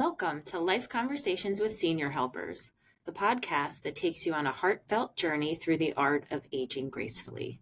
Welcome 0.00 0.40
to 0.46 0.58
Life 0.58 0.88
Conversations 0.88 1.60
with 1.60 1.76
Senior 1.76 2.08
Helpers, 2.08 2.70
the 3.04 3.12
podcast 3.12 3.82
that 3.82 3.96
takes 3.96 4.24
you 4.24 4.32
on 4.32 4.46
a 4.46 4.50
heartfelt 4.50 5.14
journey 5.14 5.54
through 5.54 5.76
the 5.76 5.92
art 5.92 6.24
of 6.30 6.48
aging 6.52 6.88
gracefully. 6.88 7.60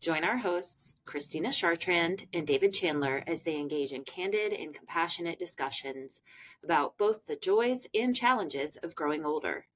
Join 0.00 0.24
our 0.24 0.38
hosts, 0.38 0.96
Christina 1.04 1.50
Chartrand 1.50 2.26
and 2.34 2.44
David 2.44 2.74
Chandler, 2.74 3.22
as 3.28 3.44
they 3.44 3.54
engage 3.54 3.92
in 3.92 4.02
candid 4.02 4.52
and 4.52 4.74
compassionate 4.74 5.38
discussions 5.38 6.20
about 6.64 6.98
both 6.98 7.26
the 7.26 7.36
joys 7.36 7.86
and 7.94 8.12
challenges 8.12 8.76
of 8.78 8.96
growing 8.96 9.24
older. 9.24 9.66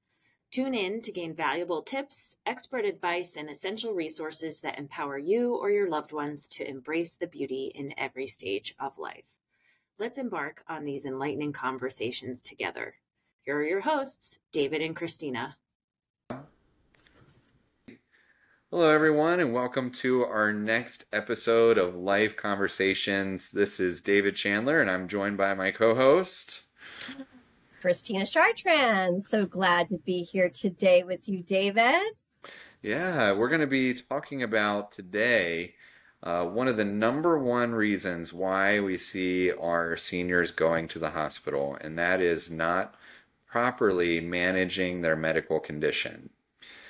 Tune 0.51 0.75
in 0.75 1.03
to 1.03 1.13
gain 1.13 1.37
valuable 1.37 1.83
tips, 1.83 2.39
expert 2.45 2.85
advice, 2.85 3.37
and 3.37 3.49
essential 3.49 3.95
resources 3.95 4.59
that 4.63 4.77
empower 4.77 5.19
you 5.19 5.55
or 5.55 5.71
your 5.71 5.89
loved 5.89 6.13
ones 6.13 6.49
to 6.49 6.69
embrace 6.69 7.15
the 7.15 7.29
beauty 7.29 7.71
in 7.73 7.95
every 7.97 8.27
stage 8.27 8.75
of 8.81 8.99
life. 8.99 9.39
Let's 10.03 10.19
embark 10.19 10.65
on 10.69 10.85
these 10.85 11.07
enlightening 11.07 11.53
conversations 11.53 12.43
together. 12.43 12.97
Here 13.43 13.57
are 13.57 13.63
your 13.63 13.83
hosts, 13.83 14.41
David 14.51 14.83
and 14.83 14.97
Christina. 14.97 15.57
Hello, 18.73 18.91
everyone, 18.91 19.39
and 19.39 19.55
welcome 19.55 19.93
to 19.93 20.25
our 20.25 20.53
next 20.53 21.05
episode 21.13 21.79
of 21.79 21.95
Life 21.95 22.37
Conversations. 22.37 23.53
This 23.53 23.79
is 23.79 24.01
David 24.01 24.35
Chandler, 24.35 24.81
and 24.81 24.91
I'm 24.91 25.07
joined 25.07 25.37
by 25.37 25.55
my 25.55 25.71
co 25.71 25.95
host. 25.95 26.63
Christina 27.81 28.25
Chartrand. 28.25 29.23
So 29.23 29.47
glad 29.47 29.87
to 29.87 29.99
be 29.99 30.25
here 30.25 30.51
today 30.51 31.05
with 31.05 31.29
you, 31.29 31.45
David. 31.45 32.03
Yeah, 32.83 33.31
we're 33.35 33.49
going 33.49 33.61
to 33.61 33.69
be 33.69 33.95
talking 33.95 34.43
about 34.43 34.91
today 34.91 35.75
uh, 36.23 36.45
one 36.45 36.69
of 36.69 36.77
the 36.77 36.85
number 36.85 37.39
one 37.39 37.73
reasons 37.73 38.33
why 38.33 38.79
we 38.79 38.97
see 38.97 39.51
our 39.53 39.97
seniors 39.97 40.53
going 40.53 40.87
to 40.89 40.99
the 40.99 41.11
hospital, 41.11 41.77
and 41.81 41.99
that 41.99 42.21
is 42.21 42.51
not 42.51 42.95
properly 43.47 44.21
managing 44.21 45.01
their 45.01 45.17
medical 45.17 45.59
condition. 45.59 46.31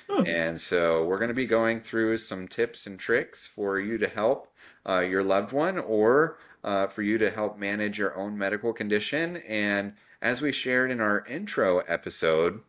Hmm. 0.09 0.25
And 0.27 0.61
so 0.61 1.05
we're 1.05 1.17
going 1.17 1.29
to 1.29 1.33
be 1.33 1.45
going 1.45 1.81
through 1.81 2.17
some 2.17 2.47
tips 2.47 2.87
and 2.87 2.99
tricks 2.99 3.47
for 3.47 3.79
you 3.79 3.97
to 3.97 4.07
help 4.07 4.53
uh, 4.87 4.99
your 4.99 5.23
loved 5.23 5.51
one 5.51 5.79
or 5.79 6.37
uh, 6.63 6.87
for 6.87 7.01
you 7.01 7.17
to 7.17 7.31
help 7.31 7.57
manage 7.57 7.97
your 7.97 8.15
own 8.15 8.37
medical 8.37 8.71
condition. 8.71 9.37
And 9.37 9.93
as 10.21 10.41
we 10.41 10.51
shared 10.51 10.91
in 10.91 11.01
our 11.01 11.25
intro 11.25 11.79
episode, 11.79 12.61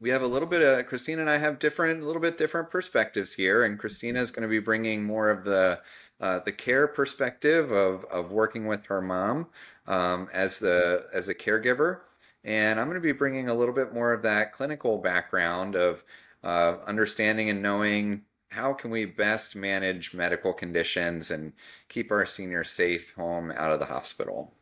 we 0.00 0.10
have 0.10 0.22
a 0.22 0.26
little 0.26 0.48
bit 0.48 0.62
of 0.62 0.86
Christina 0.86 1.22
and 1.22 1.30
I 1.30 1.38
have 1.38 1.58
different, 1.58 2.02
a 2.02 2.06
little 2.06 2.20
bit 2.20 2.38
different 2.38 2.70
perspectives 2.70 3.32
here, 3.32 3.64
and 3.64 3.78
Christina 3.78 4.20
is 4.20 4.30
going 4.30 4.42
to 4.42 4.48
be 4.48 4.58
bringing 4.58 5.04
more 5.04 5.30
of 5.30 5.44
the 5.44 5.80
uh, 6.20 6.40
the 6.40 6.52
care 6.52 6.86
perspective 6.88 7.70
of 7.72 8.04
of 8.06 8.30
working 8.30 8.66
with 8.66 8.84
her 8.86 9.02
mom 9.02 9.46
um, 9.86 10.28
as 10.32 10.58
the 10.58 11.06
as 11.12 11.28
a 11.28 11.34
caregiver, 11.34 12.00
and 12.44 12.78
I'm 12.78 12.86
going 12.86 12.96
to 12.96 13.00
be 13.00 13.12
bringing 13.12 13.48
a 13.48 13.54
little 13.54 13.74
bit 13.74 13.94
more 13.94 14.12
of 14.12 14.22
that 14.22 14.52
clinical 14.52 14.98
background 14.98 15.76
of 15.76 16.04
uh, 16.44 16.76
understanding 16.86 17.50
and 17.50 17.62
knowing 17.62 18.22
how 18.50 18.72
can 18.72 18.90
we 18.90 19.04
best 19.04 19.56
manage 19.56 20.14
medical 20.14 20.52
conditions 20.52 21.30
and 21.30 21.52
keep 21.88 22.10
our 22.12 22.24
seniors 22.24 22.70
safe 22.70 23.12
home 23.14 23.52
out 23.56 23.72
of 23.72 23.80
the 23.80 23.84
hospital. 23.86 24.54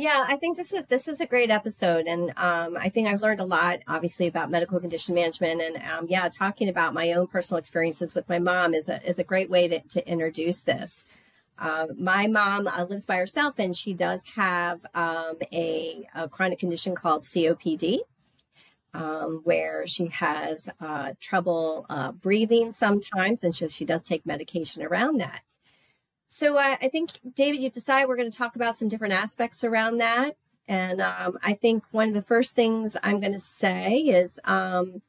Yeah, 0.00 0.24
I 0.26 0.36
think 0.36 0.56
this 0.56 0.72
is 0.72 0.86
this 0.86 1.08
is 1.08 1.20
a 1.20 1.26
great 1.26 1.50
episode, 1.50 2.06
and 2.06 2.32
um, 2.38 2.74
I 2.78 2.88
think 2.88 3.06
I've 3.06 3.20
learned 3.20 3.40
a 3.40 3.44
lot, 3.44 3.80
obviously, 3.86 4.28
about 4.28 4.50
medical 4.50 4.80
condition 4.80 5.14
management, 5.14 5.60
and 5.60 5.76
um, 5.76 6.06
yeah, 6.08 6.26
talking 6.30 6.70
about 6.70 6.94
my 6.94 7.12
own 7.12 7.26
personal 7.26 7.58
experiences 7.58 8.14
with 8.14 8.26
my 8.26 8.38
mom 8.38 8.72
is 8.72 8.88
a 8.88 9.06
is 9.06 9.18
a 9.18 9.24
great 9.24 9.50
way 9.50 9.68
to, 9.68 9.80
to 9.88 10.08
introduce 10.08 10.62
this. 10.62 11.06
Uh, 11.58 11.88
my 11.98 12.26
mom 12.26 12.66
uh, 12.66 12.84
lives 12.84 13.04
by 13.04 13.18
herself, 13.18 13.58
and 13.58 13.76
she 13.76 13.92
does 13.92 14.24
have 14.36 14.86
um, 14.94 15.34
a, 15.52 16.08
a, 16.14 16.30
chronic 16.30 16.60
condition 16.60 16.94
called 16.94 17.24
COPD, 17.24 17.98
um, 18.94 19.42
where 19.44 19.86
she 19.86 20.06
has 20.06 20.70
uh, 20.80 21.12
trouble 21.20 21.84
uh, 21.90 22.12
breathing 22.12 22.72
sometimes, 22.72 23.44
and 23.44 23.54
she, 23.54 23.68
she 23.68 23.84
does 23.84 24.02
take 24.02 24.24
medication 24.24 24.82
around 24.82 25.20
that. 25.20 25.42
So 26.32 26.58
uh, 26.58 26.76
I 26.80 26.86
think, 26.86 27.18
David, 27.34 27.60
you 27.60 27.70
decide 27.70 28.06
we're 28.06 28.16
going 28.16 28.30
to 28.30 28.38
talk 28.38 28.54
about 28.54 28.78
some 28.78 28.88
different 28.88 29.14
aspects 29.14 29.64
around 29.64 29.98
that. 29.98 30.36
And 30.68 31.00
um, 31.00 31.36
I 31.42 31.54
think 31.54 31.82
one 31.90 32.06
of 32.06 32.14
the 32.14 32.22
first 32.22 32.54
things 32.54 32.96
I'm 33.02 33.18
going 33.18 33.32
to 33.32 33.40
say 33.40 33.96
is, 33.96 34.38
um, 34.44 35.02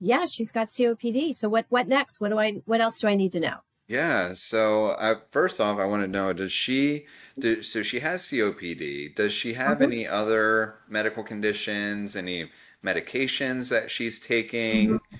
yeah, 0.00 0.24
she's 0.24 0.50
got 0.50 0.68
COPD. 0.68 1.34
So 1.34 1.50
what 1.50 1.66
what 1.68 1.88
next? 1.88 2.22
What 2.22 2.30
do 2.30 2.38
I 2.38 2.62
what 2.64 2.80
else 2.80 3.00
do 3.00 3.06
I 3.06 3.16
need 3.16 3.32
to 3.32 3.40
know? 3.40 3.58
Yeah. 3.86 4.32
So 4.32 4.92
uh, 4.92 5.16
first 5.30 5.60
off, 5.60 5.78
I 5.78 5.84
want 5.84 6.04
to 6.04 6.08
know: 6.08 6.32
Does 6.32 6.52
she? 6.52 7.04
Do, 7.38 7.62
so 7.62 7.82
she 7.82 8.00
has 8.00 8.22
COPD. 8.22 9.14
Does 9.14 9.34
she 9.34 9.52
have 9.52 9.74
mm-hmm. 9.74 9.92
any 9.92 10.08
other 10.08 10.76
medical 10.88 11.22
conditions? 11.22 12.16
Any 12.16 12.50
medications 12.82 13.68
that 13.68 13.90
she's 13.90 14.18
taking? 14.18 14.88
Mm-hmm. 14.88 15.16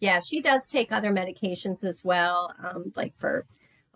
Yeah, 0.00 0.18
she 0.18 0.42
does 0.42 0.66
take 0.66 0.90
other 0.90 1.12
medications 1.12 1.84
as 1.84 2.04
well, 2.04 2.52
um, 2.64 2.90
like 2.96 3.16
for 3.16 3.46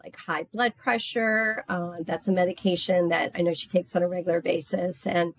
like 0.04 0.16
high 0.16 0.46
blood 0.52 0.76
pressure. 0.76 1.64
Uh, 1.68 1.96
that's 2.00 2.28
a 2.28 2.32
medication 2.32 3.08
that 3.08 3.32
I 3.34 3.42
know 3.42 3.52
she 3.52 3.68
takes 3.68 3.96
on 3.96 4.02
a 4.02 4.08
regular 4.08 4.40
basis, 4.40 5.06
and 5.06 5.34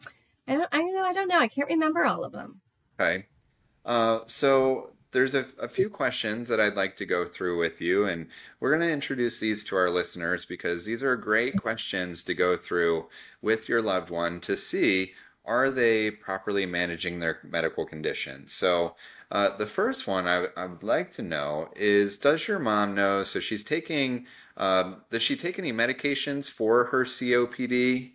I 0.47 0.55
don't, 0.55 0.69
I 0.71 0.83
know, 0.83 1.03
I 1.03 1.13
don't 1.13 1.27
know, 1.27 1.39
I 1.39 1.47
can't 1.47 1.69
remember 1.69 2.05
all 2.05 2.23
of 2.23 2.31
them. 2.31 2.61
Okay, 2.99 3.27
uh, 3.85 4.19
so 4.25 4.91
there's 5.11 5.35
a, 5.35 5.45
a, 5.59 5.69
few 5.69 5.89
questions 5.89 6.47
that 6.49 6.59
I'd 6.59 6.75
like 6.75 6.97
to 6.97 7.05
go 7.05 7.25
through 7.25 7.57
with 7.59 7.79
you, 7.79 8.05
and 8.05 8.27
we're 8.59 8.75
going 8.75 8.87
to 8.87 8.93
introduce 8.93 9.39
these 9.39 9.63
to 9.65 9.75
our 9.75 9.89
listeners 9.89 10.45
because 10.45 10.83
these 10.83 11.03
are 11.03 11.15
great 11.15 11.61
questions 11.61 12.23
to 12.23 12.33
go 12.33 12.57
through 12.57 13.07
with 13.41 13.69
your 13.69 13.81
loved 13.81 14.09
one 14.09 14.41
to 14.41 14.57
see 14.57 15.13
are 15.45 15.69
they 15.69 16.11
properly 16.11 16.65
managing 16.65 17.19
their 17.19 17.39
medical 17.43 17.85
condition. 17.85 18.47
So 18.47 18.95
uh, 19.31 19.55
the 19.57 19.67
first 19.67 20.07
one 20.07 20.27
I, 20.27 20.47
I 20.57 20.65
would 20.65 20.83
like 20.83 21.11
to 21.13 21.21
know 21.21 21.69
is 21.75 22.17
Does 22.17 22.47
your 22.47 22.59
mom 22.59 22.95
know? 22.95 23.23
So 23.23 23.39
she's 23.39 23.63
taking 23.63 24.25
um, 24.57 25.01
does 25.11 25.21
she 25.21 25.35
take 25.35 25.59
any 25.59 25.73
medications 25.73 26.49
for 26.49 26.85
her 26.85 27.03
COPD? 27.03 28.11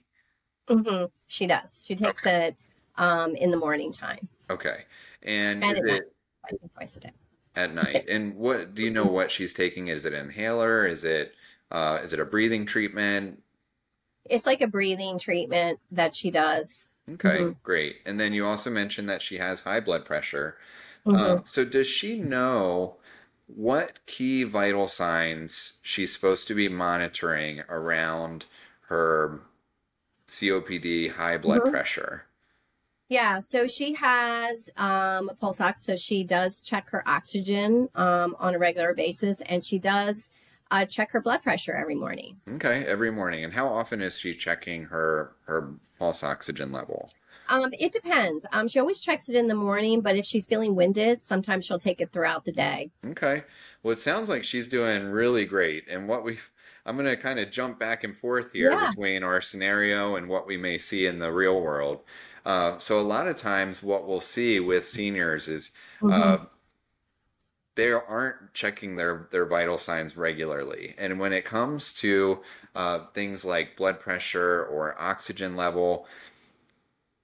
Mm-hmm. 0.69 1.05
She 1.27 1.47
does. 1.47 1.83
She 1.85 1.95
takes 1.95 2.27
okay. 2.27 2.49
it 2.49 2.57
um, 2.97 3.35
in 3.37 3.51
the 3.51 3.57
morning 3.57 3.93
time. 3.93 4.29
Okay. 4.49 4.85
And, 5.23 5.63
and 5.63 5.79
is 5.79 5.93
it 5.93 6.15
twice 6.75 6.97
a 6.97 7.01
day 7.01 7.13
at 7.57 7.75
night? 7.75 8.09
And 8.09 8.35
what 8.37 8.75
do 8.75 8.83
you 8.83 8.91
know 8.91 9.05
what 9.05 9.31
she's 9.31 9.53
taking? 9.53 9.89
Is 9.89 10.05
it 10.05 10.15
an 10.15 10.27
inhaler? 10.27 10.87
Is 10.87 11.05
it 11.05 11.35
uh, 11.71 12.01
is 12.03 12.13
it 12.13 12.21
a 12.21 12.25
breathing 12.25 12.67
treatment? 12.67 13.43
It's 14.25 14.47
like 14.47 14.61
a 14.61 14.67
breathing 14.67 15.19
treatment 15.19 15.79
that 15.93 16.15
she 16.15 16.31
does. 16.31 16.89
Okay, 17.13 17.41
mm-hmm. 17.41 17.53
great. 17.63 17.97
And 18.07 18.19
then 18.19 18.33
you 18.33 18.47
also 18.47 18.71
mentioned 18.71 19.09
that 19.09 19.23
she 19.23 19.37
has 19.39 19.61
high 19.61 19.81
blood 19.81 20.05
pressure. 20.05 20.57
Mm-hmm. 21.07 21.17
Um, 21.17 21.43
so 21.47 21.65
does 21.65 21.87
she 21.87 22.19
know 22.19 22.97
what 23.57 24.05
key 24.07 24.45
vital 24.45 24.87
signs 24.87 25.79
she's 25.83 26.13
supposed 26.13 26.47
to 26.49 26.55
be 26.55 26.69
monitoring 26.69 27.63
around 27.69 28.45
her 28.89 29.41
COPD 30.29 31.13
high 31.13 31.37
blood 31.37 31.63
mm-hmm. 31.63 31.71
pressure? 31.71 32.25
Yeah, 33.09 33.41
so 33.41 33.67
she 33.67 33.95
has 33.95 34.71
um, 34.77 35.33
pulse 35.41 35.61
ox, 35.61 35.85
so 35.85 35.97
she 35.97 36.23
does 36.23 36.61
check 36.61 36.89
her 36.91 37.03
oxygen 37.09 37.89
um, 37.97 38.37
on 38.39 38.55
a 38.55 38.59
regular 38.59 38.95
basis, 38.95 39.41
and 39.43 39.65
she 39.65 39.81
does 39.81 40.31
uh, 40.71 40.85
check 40.85 41.11
her 41.11 41.21
blood 41.21 41.43
pressure 41.43 41.75
every 41.75 41.97
morning. 41.97 42.37
Okay, 42.49 42.85
every 42.87 43.11
morning. 43.11 43.43
And 43.43 43.53
how 43.53 43.67
often 43.67 44.01
is 44.01 44.19
she 44.19 44.35
checking 44.35 44.85
her 44.85 45.33
her 45.47 45.73
pulse 45.99 46.23
oxygen 46.23 46.71
level? 46.71 47.11
Um, 47.51 47.73
it 47.79 47.93
depends. 47.93 48.47
Um, 48.53 48.69
she 48.69 48.79
always 48.79 49.01
checks 49.01 49.29
it 49.29 49.37
in 49.37 49.49
the 49.49 49.55
morning, 49.55 50.01
but 50.01 50.17
if 50.17 50.25
she's 50.25 50.47
feeling 50.47 50.75
winded, 50.75 51.21
sometimes 51.21 51.67
she'll 51.67 51.79
take 51.79 52.01
it 52.01 52.13
throughout 52.13 52.45
the 52.45 52.53
day. 52.53 52.91
Okay. 53.05 53.43
Well, 53.83 53.93
it 53.93 53.99
sounds 53.99 54.29
like 54.29 54.45
she's 54.45 54.69
doing 54.69 55.05
really 55.05 55.45
great. 55.45 55.85
And 55.91 56.09
what 56.09 56.25
we, 56.25 56.39
I'm 56.87 56.97
going 56.97 57.07
to 57.07 57.17
kind 57.17 57.39
of 57.39 57.51
jump 57.51 57.79
back 57.79 58.05
and 58.05 58.17
forth 58.17 58.53
here 58.53 58.71
yeah. 58.71 58.91
between 58.91 59.23
our 59.23 59.43
scenario 59.43 60.17
and 60.17 60.29
what 60.29 60.47
we 60.47 60.57
may 60.57 60.79
see 60.79 61.07
in 61.07 61.19
the 61.19 61.33
real 61.33 61.61
world. 61.61 62.01
Uh, 62.47 62.79
so 62.79 62.99
a 62.99 63.03
lot 63.03 63.29
of 63.29 63.37
times, 63.37 63.83
what 63.83 64.07
we'll 64.09 64.21
see 64.21 64.61
with 64.61 64.87
seniors 64.87 65.49
is. 65.49 65.73
Uh, 66.03 66.07
mm-hmm. 66.07 66.23
Uh, 66.23 66.47
they 67.77 67.93
aren't 67.93 68.53
checking 68.53 68.97
their, 68.97 69.29
their 69.31 69.47
vital 69.47 69.79
signs 69.79 70.17
regularly. 70.17 70.95
And 70.99 71.19
when 71.19 71.33
it 71.33 71.47
comes 71.47 71.95
to 71.95 72.41
uh, 72.75 73.07
things 73.15 73.43
like 73.45 73.77
blood 73.77 74.01
pressure 74.01 74.65
or 74.67 75.01
oxygen 75.01 75.57
level, 75.57 76.07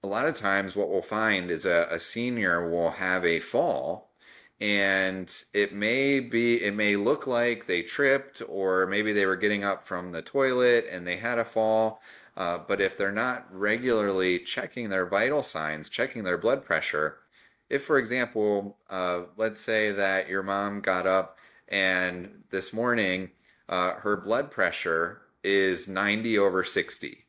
a 0.07 0.09
lot 0.09 0.25
of 0.25 0.37
times 0.37 0.73
what 0.73 0.89
we'll 0.89 1.01
find 1.01 1.51
is 1.51 1.65
a, 1.65 1.85
a 1.91 1.99
senior 1.99 2.69
will 2.69 2.91
have 2.91 3.25
a 3.25 3.41
fall 3.41 4.13
and 4.61 5.43
it 5.53 5.73
may 5.73 6.21
be 6.21 6.63
it 6.63 6.73
may 6.73 6.95
look 6.95 7.27
like 7.27 7.67
they 7.67 7.81
tripped 7.81 8.41
or 8.47 8.87
maybe 8.87 9.11
they 9.11 9.25
were 9.25 9.35
getting 9.35 9.65
up 9.65 9.85
from 9.85 10.13
the 10.13 10.21
toilet 10.21 10.85
and 10.89 11.05
they 11.05 11.17
had 11.17 11.37
a 11.37 11.43
fall 11.43 11.99
uh, 12.37 12.57
but 12.69 12.79
if 12.79 12.97
they're 12.97 13.11
not 13.11 13.45
regularly 13.53 14.39
checking 14.39 14.87
their 14.87 15.05
vital 15.05 15.43
signs 15.43 15.89
checking 15.89 16.23
their 16.23 16.37
blood 16.37 16.63
pressure 16.63 17.17
if 17.69 17.83
for 17.83 17.99
example 17.99 18.77
uh, 18.89 19.23
let's 19.35 19.59
say 19.59 19.91
that 19.91 20.29
your 20.29 20.41
mom 20.41 20.79
got 20.79 21.05
up 21.05 21.37
and 21.67 22.29
this 22.49 22.71
morning 22.71 23.29
uh, 23.67 23.91
her 23.95 24.15
blood 24.15 24.49
pressure 24.51 25.23
is 25.43 25.89
90 25.89 26.39
over 26.39 26.63
60 26.63 27.26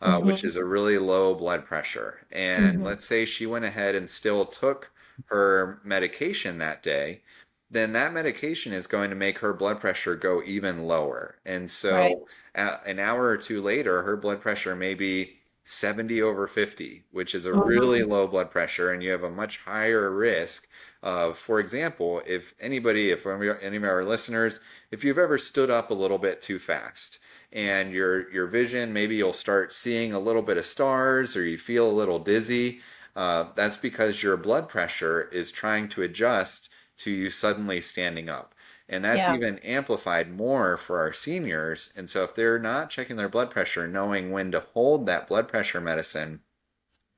uh, 0.00 0.20
Mm-hmm. 0.20 0.20
which 0.20 0.44
is 0.44 0.56
a 0.56 0.64
really 0.64 0.98
low 0.98 1.34
blood 1.34 1.64
pressure. 1.66 2.26
And 2.32 2.82
Mhm. 2.82 2.82
let's 2.82 3.04
say 3.04 3.24
she 3.24 3.46
went 3.46 3.64
ahead 3.64 3.94
and 3.94 4.08
still 4.08 4.46
took 4.46 4.90
her 5.26 5.80
medication 5.84 6.58
that 6.58 6.82
day, 6.82 7.22
then 7.70 7.92
that 7.92 8.12
medication 8.12 8.72
is 8.72 8.86
going 8.86 9.10
to 9.10 9.16
make 9.16 9.38
her 9.38 9.52
blood 9.54 9.80
pressure 9.80 10.16
go 10.16 10.42
even 10.42 10.84
lower. 10.84 11.38
And 11.44 11.70
so 11.70 11.88
Right. 11.88 12.16
a- 12.54 12.80
an 12.86 12.98
hour 12.98 13.28
or 13.28 13.36
two 13.36 13.62
later, 13.62 14.02
her 14.02 14.16
blood 14.16 14.40
pressure 14.40 14.74
may 14.74 14.94
be 14.94 15.38
70 15.64 16.20
over 16.20 16.46
50, 16.48 17.04
which 17.10 17.34
is 17.34 17.46
a 17.46 17.54
Mhm. 17.54 17.54
really 17.54 18.02
low 18.02 18.26
blood 18.26 18.50
pressure, 18.50 18.90
and 18.92 19.02
you 19.02 19.10
have 19.10 19.22
a 19.22 19.30
much 19.30 19.58
higher 19.58 20.10
risk 20.10 20.68
of, 21.02 21.38
for 21.38 21.60
example, 21.60 22.22
if 22.26 22.54
anybody, 22.60 23.10
if 23.10 23.24
any 23.26 23.76
of 23.76 23.84
our 23.84 24.04
listeners, 24.04 24.58
if 24.90 25.04
you've 25.04 25.18
ever 25.18 25.38
stood 25.38 25.70
up 25.70 25.90
a 25.90 25.94
little 25.94 26.18
bit 26.18 26.42
too 26.42 26.58
fast 26.58 27.18
and 27.52 27.92
your 27.92 28.30
your 28.32 28.46
vision, 28.46 28.92
maybe 28.92 29.16
you'll 29.16 29.32
start 29.32 29.72
seeing 29.72 30.12
a 30.12 30.18
little 30.20 30.42
bit 30.42 30.56
of 30.56 30.64
stars 30.66 31.36
or 31.36 31.44
you 31.44 31.58
feel 31.58 31.88
a 31.90 31.92
little 31.92 32.18
dizzy, 32.18 32.80
uh, 33.16 33.52
that's 33.54 33.76
because 33.76 34.22
your 34.22 34.36
blood 34.36 34.68
pressure 34.68 35.22
is 35.30 35.50
trying 35.50 35.88
to 35.90 36.02
adjust 36.02 36.68
to 36.98 37.10
you 37.10 37.30
suddenly 37.30 37.80
standing 37.80 38.28
up. 38.28 38.54
And 38.88 39.04
that's 39.04 39.28
Yeah. 39.28 39.28
even 39.28 39.58
amplified 39.60 40.30
more 40.32 40.76
for 40.76 40.98
our 40.98 41.12
seniors. 41.12 41.92
And 41.96 42.10
so 42.10 42.24
if 42.24 42.34
they're 42.34 42.58
not 42.58 42.90
checking 42.90 43.16
their 43.16 43.28
blood 43.28 43.50
pressure, 43.50 43.86
knowing 43.88 44.30
when 44.32 44.50
to 44.52 44.60
hold 44.60 45.06
that 45.06 45.28
blood 45.28 45.48
pressure 45.48 45.80
medicine, 45.80 46.42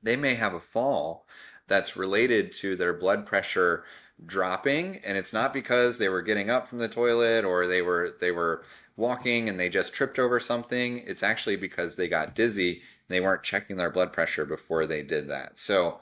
they 0.01 0.15
may 0.15 0.35
have 0.35 0.53
a 0.53 0.59
fall 0.59 1.27
that's 1.67 1.95
related 1.95 2.51
to 2.51 2.75
their 2.75 2.93
blood 2.93 3.25
pressure 3.25 3.85
dropping 4.25 4.97
and 5.03 5.17
it's 5.17 5.33
not 5.33 5.51
because 5.53 5.97
they 5.97 6.07
were 6.07 6.21
getting 6.21 6.49
up 6.49 6.67
from 6.67 6.77
the 6.77 6.87
toilet 6.87 7.43
or 7.43 7.65
they 7.67 7.81
were 7.81 8.15
they 8.21 8.31
were 8.31 8.63
walking 8.95 9.49
and 9.49 9.59
they 9.59 9.69
just 9.69 9.93
tripped 9.93 10.19
over 10.19 10.39
something 10.39 10.99
it's 10.99 11.23
actually 11.23 11.55
because 11.55 11.95
they 11.95 12.07
got 12.07 12.35
dizzy 12.35 12.73
and 12.73 12.81
they 13.09 13.19
weren't 13.21 13.43
checking 13.43 13.75
their 13.77 13.89
blood 13.91 14.13
pressure 14.13 14.45
before 14.45 14.85
they 14.85 15.01
did 15.03 15.27
that 15.29 15.57
so 15.57 15.99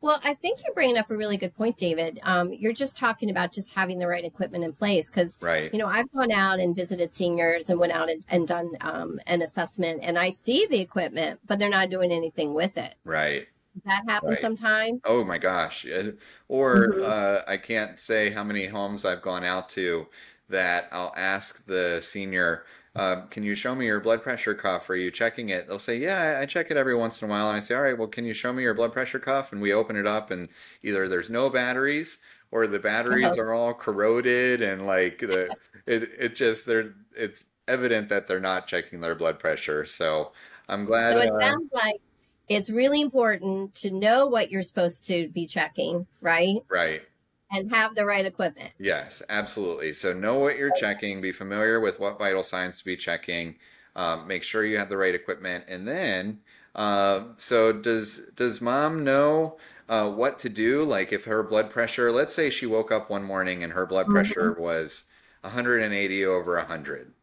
Well, 0.00 0.20
I 0.22 0.34
think 0.34 0.60
you're 0.64 0.74
bringing 0.74 0.96
up 0.96 1.10
a 1.10 1.16
really 1.16 1.36
good 1.36 1.54
point, 1.54 1.76
David. 1.76 2.20
Um, 2.22 2.52
you're 2.52 2.72
just 2.72 2.96
talking 2.96 3.30
about 3.30 3.52
just 3.52 3.74
having 3.74 3.98
the 3.98 4.06
right 4.06 4.24
equipment 4.24 4.62
in 4.64 4.72
place 4.72 5.10
because 5.10 5.38
right 5.40 5.72
you 5.72 5.78
know 5.78 5.86
i've 5.86 6.10
gone 6.12 6.32
out 6.32 6.60
and 6.60 6.74
visited 6.74 7.12
seniors 7.12 7.68
and 7.68 7.78
went 7.78 7.92
out 7.92 8.08
and, 8.08 8.24
and 8.30 8.48
done 8.48 8.70
um, 8.80 9.20
an 9.26 9.42
assessment 9.42 10.00
and 10.02 10.18
i 10.18 10.30
see 10.30 10.66
the 10.70 10.80
equipment 10.80 11.40
but 11.46 11.58
they're 11.58 11.68
not 11.68 11.90
doing 11.90 12.10
anything 12.10 12.54
with 12.54 12.78
it 12.78 12.94
right 13.04 13.48
that 13.84 14.04
happens 14.08 14.28
Right. 14.30 14.40
sometime 14.40 15.02
Oh 15.04 15.24
my 15.24 15.38
gosh. 15.38 15.86
Uh, 15.86 16.12
Or 16.48 16.94
Mhm. 16.94 17.02
uh, 17.04 17.42
I 17.46 17.56
can't 17.58 17.98
say 17.98 18.30
how 18.30 18.44
many 18.44 18.66
homes 18.66 19.04
I've 19.04 19.22
gone 19.22 19.44
out 19.44 19.68
to 19.70 20.06
that 20.48 20.88
I'll 20.92 21.12
ask 21.16 21.64
the 21.66 22.00
senior, 22.02 22.64
uh, 22.96 23.26
can 23.26 23.42
you 23.42 23.54
show 23.54 23.74
me 23.74 23.86
your 23.86 24.00
blood 24.00 24.22
pressure 24.22 24.54
cuff? 24.54 24.88
Are 24.90 24.96
you 24.96 25.10
checking 25.10 25.50
it? 25.50 25.66
They'll 25.68 25.78
say, 25.78 25.98
yeah, 25.98 26.38
I 26.40 26.46
check 26.46 26.70
it 26.70 26.76
every 26.76 26.96
once 26.96 27.20
in 27.22 27.28
a 27.28 27.30
while. 27.30 27.48
And 27.48 27.56
I 27.56 27.60
say, 27.60 27.74
all 27.74 27.82
right, 27.82 27.96
well, 27.96 28.08
can 28.08 28.24
you 28.24 28.34
show 28.34 28.52
me 28.52 28.62
your 28.62 28.74
blood 28.74 28.92
pressure 28.92 29.18
cuff? 29.18 29.52
And 29.52 29.60
we 29.60 29.72
open 29.72 29.96
it 29.96 30.06
up 30.06 30.30
and 30.30 30.48
either 30.82 31.08
there's 31.08 31.30
no 31.30 31.50
batteries 31.50 32.18
or 32.50 32.66
the 32.66 32.78
batteries 32.78 33.32
Uh-huh. 33.32 33.42
are 33.42 33.52
all 33.52 33.74
corroded 33.74 34.62
and 34.62 34.86
like 34.86 35.18
the, 35.20 35.52
it, 35.86 36.10
it 36.18 36.34
just, 36.36 36.66
they're, 36.66 36.94
it's 37.14 37.44
evident 37.68 38.08
that 38.08 38.26
they're 38.26 38.40
not 38.40 38.66
checking 38.66 39.00
their 39.00 39.14
blood 39.14 39.38
pressure. 39.38 39.84
So 39.84 40.32
I'm 40.68 40.84
glad. 40.84 41.12
so 41.12 41.18
it 41.18 41.30
uh, 41.30 41.38
sounds 41.40 41.70
like 41.72 42.00
it's 42.48 42.70
really 42.70 43.00
important 43.00 43.74
to 43.76 43.90
know 43.92 44.26
what 44.26 44.50
you're 44.50 44.62
supposed 44.62 45.04
to 45.06 45.28
be 45.28 45.46
checking 45.46 46.06
right 46.20 46.58
right. 46.70 47.02
And 47.50 47.70
have 47.72 47.94
the 47.94 48.04
right 48.06 48.26
equipment 48.26 48.74
Yes, 48.80 49.22
absolutely. 49.28 49.92
So 49.92 50.12
know 50.14 50.38
what 50.38 50.56
you're 50.56 50.70
checking, 50.70 51.20
be 51.20 51.32
familiar 51.32 51.80
with 51.80 51.98
what 51.98 52.18
vital 52.18 52.42
signs 52.44 52.78
to 52.78 52.84
be 52.84 52.96
checking, 52.96 53.58
um, 53.96 54.26
make 54.28 54.42
sure 54.44 54.64
you 54.64 54.78
have 54.78 54.88
the 54.88 54.96
right 54.96 55.14
equipment, 55.14 55.64
and 55.66 55.86
then 55.86 56.42
uh, 56.76 57.34
so 57.38 57.72
does 57.72 58.18
does 58.36 58.60
mom 58.60 59.02
know 59.02 59.58
uh, 59.88 60.08
what 60.12 60.38
to 60.40 60.48
do? 60.48 60.84
Like 60.84 61.12
if 61.12 61.24
her 61.24 61.42
blood 61.42 61.70
pressure, 61.70 62.12
let's 62.12 62.32
say 62.34 62.50
she 62.50 62.66
woke 62.66 62.92
up 62.92 63.10
one 63.10 63.24
morning 63.24 63.64
and 63.64 63.72
her 63.72 63.84
blood 63.86 64.08
Mhm. 64.08 64.10
pressure 64.10 64.56
was 64.60 65.04
180 65.42 66.24
over 66.24 66.56
100. 66.56 67.14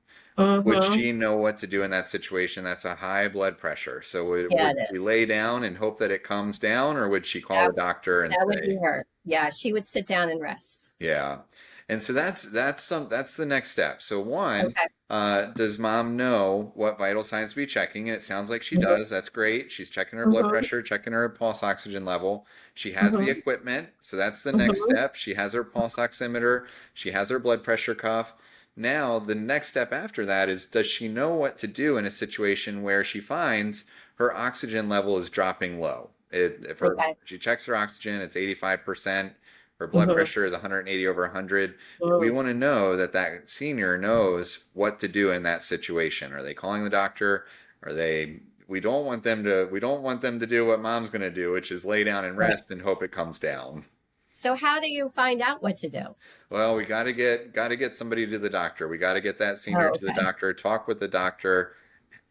Would 0.63 0.83
Mhm. 0.83 0.83
she 0.83 1.11
know 1.13 1.37
what 1.37 1.57
to 1.59 1.67
do 1.67 1.83
in 1.83 1.91
that 1.91 2.07
situation? 2.09 2.63
That's 2.65 2.85
a 2.85 2.95
high 2.95 3.27
blood 3.29 3.57
pressure. 3.57 4.01
So 4.01 4.25
would, 4.29 4.49
Yeah, 4.49 4.59
would 4.59 4.77
she 4.79 4.97
lay 4.99 5.25
down 5.25 5.63
and 5.63 5.77
hope 5.77 5.99
that 5.99 6.11
it 6.11 6.23
comes 6.23 6.59
down, 6.59 6.97
or 6.97 7.07
would 7.09 7.25
she 7.25 7.41
call 7.41 7.63
That 7.63 7.71
the 7.71 7.73
doctor 7.73 8.23
and 8.23 8.37
that 8.37 8.47
would 8.47 8.61
be 8.63 8.77
her 8.83 9.05
yeah 9.25 9.49
she 9.49 9.73
would 9.73 9.85
sit 9.85 10.07
down 10.07 10.29
and 10.29 10.41
rest 10.41 10.91
yeah. 10.99 11.41
And 11.89 12.01
so 12.01 12.13
that's 12.13 12.43
that's 12.43 12.83
some 12.83 13.09
that's 13.09 13.37
the 13.37 13.45
next 13.45 13.71
step. 13.71 14.01
So 14.01 14.19
one, 14.21 14.75
okay 14.75 14.87
uh, 15.09 15.47
does 15.53 15.77
mom 15.77 16.17
know 16.17 16.71
what 16.75 16.97
vital 16.97 17.23
signs 17.23 17.51
to 17.51 17.57
be 17.57 17.65
checking? 17.67 18.09
And 18.09 18.15
it 18.15 18.21
sounds 18.23 18.49
like 18.49 18.63
she 18.63 18.75
Mhm. 18.75 18.95
does. 18.95 19.09
That's 19.09 19.29
great. 19.29 19.71
She's 19.71 19.89
checking 19.89 20.17
her 20.19 20.25
blood 20.27 20.47
Mhm. 20.47 20.49
pressure, 20.49 20.81
checking 20.81 21.13
her 21.13 21.29
pulse 21.29 21.61
oxygen 21.63 22.05
level. 22.05 22.47
She 22.73 22.91
has 22.93 23.17
the 23.17 23.29
Mhm. 23.29 23.29
equipment. 23.29 23.89
So 24.01 24.17
that's 24.17 24.41
the 24.43 24.53
next 24.53 24.81
Mhm. 24.81 24.89
step. 24.89 25.15
She 25.15 25.35
has 25.35 25.53
her 25.53 25.63
pulse 25.63 25.97
oximeter. 25.97 26.67
She 26.93 27.11
has 27.11 27.29
her 27.29 27.39
blood 27.39 27.63
pressure 27.63 27.95
cuff. 27.95 28.33
Now, 28.75 29.19
the 29.19 29.35
next 29.35 29.69
step 29.69 29.93
after 29.93 30.25
that 30.25 30.49
is 30.49 30.65
does 30.65 30.87
she 30.87 31.07
know 31.07 31.33
what 31.35 31.57
to 31.59 31.67
do 31.67 31.97
in 31.97 32.05
a 32.05 32.11
situation 32.11 32.81
where 32.83 33.03
she 33.03 33.21
finds 33.21 33.85
her 34.15 34.33
oxygen 34.35 34.89
level 34.89 35.17
is 35.17 35.29
dropping 35.29 35.79
low? 35.79 36.14
It, 36.35 36.65
if 36.69 36.79
her, 36.79 36.93
Okay. 36.93 37.15
she 37.23 37.37
checks 37.39 37.65
her 37.65 37.75
oxygen, 37.75 38.21
it's 38.21 38.35
85%. 38.35 39.33
Her 39.79 39.87
blood 39.87 40.09
Mhm. 40.09 40.15
pressure 40.15 40.45
is 40.45 40.53
180 40.53 41.07
over 41.07 41.23
100 41.23 41.75
we 42.17 42.29
want 42.29 42.47
to 42.47 42.53
know 42.53 42.95
that 42.95 43.11
that 43.13 43.49
senior 43.49 43.97
knows 43.97 44.69
what 44.73 44.99
to 44.99 45.07
do 45.07 45.31
in 45.31 45.43
that 45.43 45.63
situation. 45.63 46.31
Are 46.33 46.41
they 46.43 46.53
calling 46.53 46.83
the 46.83 46.89
doctor? 46.89 47.45
Are 47.83 47.93
they 47.93 48.41
we 48.67 48.79
don't 48.79 49.05
want 49.05 49.23
them 49.23 49.43
to 49.43 49.65
we 49.71 49.79
don't 49.79 50.01
want 50.01 50.21
them 50.21 50.39
to 50.39 50.47
do 50.47 50.65
what 50.65 50.79
mom's 50.81 51.09
going 51.09 51.21
to 51.21 51.29
do 51.31 51.51
which 51.51 51.71
is 51.71 51.85
lay 51.85 52.03
down 52.03 52.25
and 52.25 52.37
rest 52.37 52.71
and 52.71 52.81
hope 52.81 53.03
it 53.03 53.11
comes 53.11 53.37
down. 53.39 53.85
So 54.31 54.53
how 54.55 54.79
do 54.79 54.87
you 54.87 55.09
find 55.09 55.41
out 55.41 55.63
what 55.63 55.77
to 55.77 55.89
do? 55.89 56.15
Well 56.49 56.75
we 56.75 56.85
got 56.85 57.03
to 57.03 57.13
get 57.13 57.53
got 57.53 57.69
to 57.69 57.75
get 57.75 57.93
somebody 57.93 58.25
to 58.27 58.37
the 58.39 58.49
doctor. 58.49 58.87
We 58.87 58.97
got 58.97 59.13
to 59.13 59.21
get 59.21 59.37
that 59.39 59.57
senior 59.57 59.89
Oh, 59.89 59.95
to 59.95 60.05
the 60.05 60.11
doctor 60.13 60.53
talk 60.53 60.87
with 60.87 60.99
the 60.99 61.07
doctor 61.07 61.75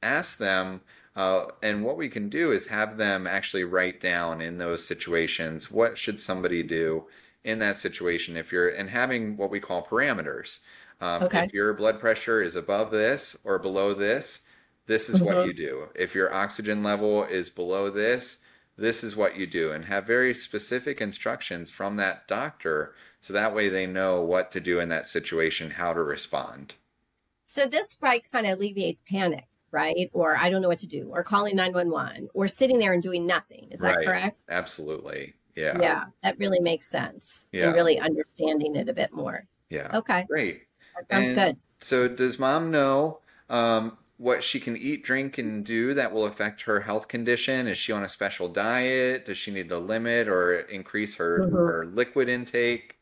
ask 0.02 0.38
them 0.38 0.82
uh, 1.16 1.46
and 1.62 1.84
what 1.84 1.96
we 1.96 2.08
can 2.08 2.28
do 2.28 2.52
is 2.52 2.66
have 2.66 2.96
them 2.96 3.26
actually 3.26 3.64
write 3.64 4.00
down 4.00 4.40
in 4.40 4.58
those 4.58 4.84
situations 4.86 5.70
what 5.70 5.96
should 5.98 6.18
somebody 6.20 6.62
do 6.62 7.06
in 7.44 7.58
that 7.60 7.78
situation 7.78 8.36
if 8.36 8.50
you're 8.52 8.68
and 8.70 8.90
having 8.90 9.36
what 9.36 9.50
we 9.50 9.60
call 9.60 9.86
parameters. 9.86 10.60
Um, 11.00 11.28
Okay. 11.28 11.48
if 11.48 11.52
your 11.52 11.74
blood 11.74 12.00
pressure 12.00 12.42
is 12.42 12.56
above 12.56 12.90
this 12.90 13.36
or 13.44 13.58
below 13.58 13.94
this 13.94 14.44
this 14.86 15.08
is 15.08 15.22
what 15.22 15.40
Mhm. 15.40 15.44
you 15.44 15.54
do. 15.54 15.88
If 15.94 16.14
your 16.14 16.32
oxygen 16.32 16.82
level 16.82 17.24
is 17.24 17.48
below 17.50 17.90
this 17.90 18.38
this 18.76 19.04
is 19.04 19.14
what 19.16 19.36
you 19.36 19.46
do. 19.46 19.72
And 19.72 19.84
have 19.84 20.06
very 20.06 20.34
specific 20.34 21.00
instructions 21.00 21.70
from 21.70 21.96
that 21.96 22.26
doctor 22.28 22.94
so 23.20 23.32
that 23.32 23.54
way 23.54 23.68
they 23.68 23.86
know 23.86 24.20
what 24.22 24.50
to 24.52 24.60
do 24.60 24.80
in 24.80 24.88
that 24.90 25.06
situation 25.06 25.70
how 25.70 25.92
to 25.94 26.02
respond. 26.02 26.74
So 27.46 27.66
this 27.68 27.98
right 28.02 28.22
kind 28.30 28.46
of 28.46 28.58
alleviates 28.58 29.02
panic, 29.02 29.46
right? 29.74 30.08
Or 30.14 30.36
I 30.36 30.48
don't 30.50 30.62
know 30.62 30.68
what 30.68 30.78
to 30.80 30.86
do, 30.86 31.10
or 31.12 31.22
calling 31.24 31.56
911, 31.56 32.28
or 32.34 32.46
sitting 32.48 32.78
there 32.78 32.92
and 32.94 33.02
doing 33.02 33.26
nothing. 33.26 33.68
Is 33.72 33.80
that 33.80 33.96
Right. 33.96 34.06
correct? 34.06 34.44
absolutely 34.48 35.34
yeah 35.56 35.78
Yeah, 35.80 36.04
that 36.22 36.38
really 36.38 36.60
makes 36.60 36.86
sense. 36.86 37.46
Yeah. 37.52 37.66
And 37.66 37.74
really 37.74 37.98
understanding 37.98 38.76
it 38.76 38.88
a 38.88 38.92
bit 38.94 39.12
more. 39.12 39.46
yeah 39.70 39.96
Okay, 39.96 40.24
great 40.28 40.62
that 40.94 41.06
sounds 41.10 41.32
And 41.32 41.36
good. 41.36 41.56
So, 41.80 42.08
does 42.08 42.38
mom 42.38 42.70
know 42.70 43.20
um, 43.50 43.98
what 44.16 44.42
she 44.42 44.58
can 44.60 44.76
eat, 44.76 45.04
drink, 45.04 45.38
and 45.38 45.64
do 45.66 45.92
that 45.94 46.12
will 46.12 46.24
affect 46.26 46.62
her 46.62 46.80
health 46.80 47.08
condition? 47.08 47.66
Is 47.66 47.76
she 47.76 47.92
on 47.92 48.04
a 48.04 48.08
special 48.08 48.48
diet? 48.48 49.26
Does 49.26 49.36
she 49.38 49.50
need 49.50 49.68
to 49.68 49.78
limit 49.78 50.28
or 50.28 50.60
increase 50.60 51.14
her, 51.16 51.50
Mhm. 51.50 51.52
her 51.66 51.86
liquid 51.86 52.28
intake? 52.28 52.96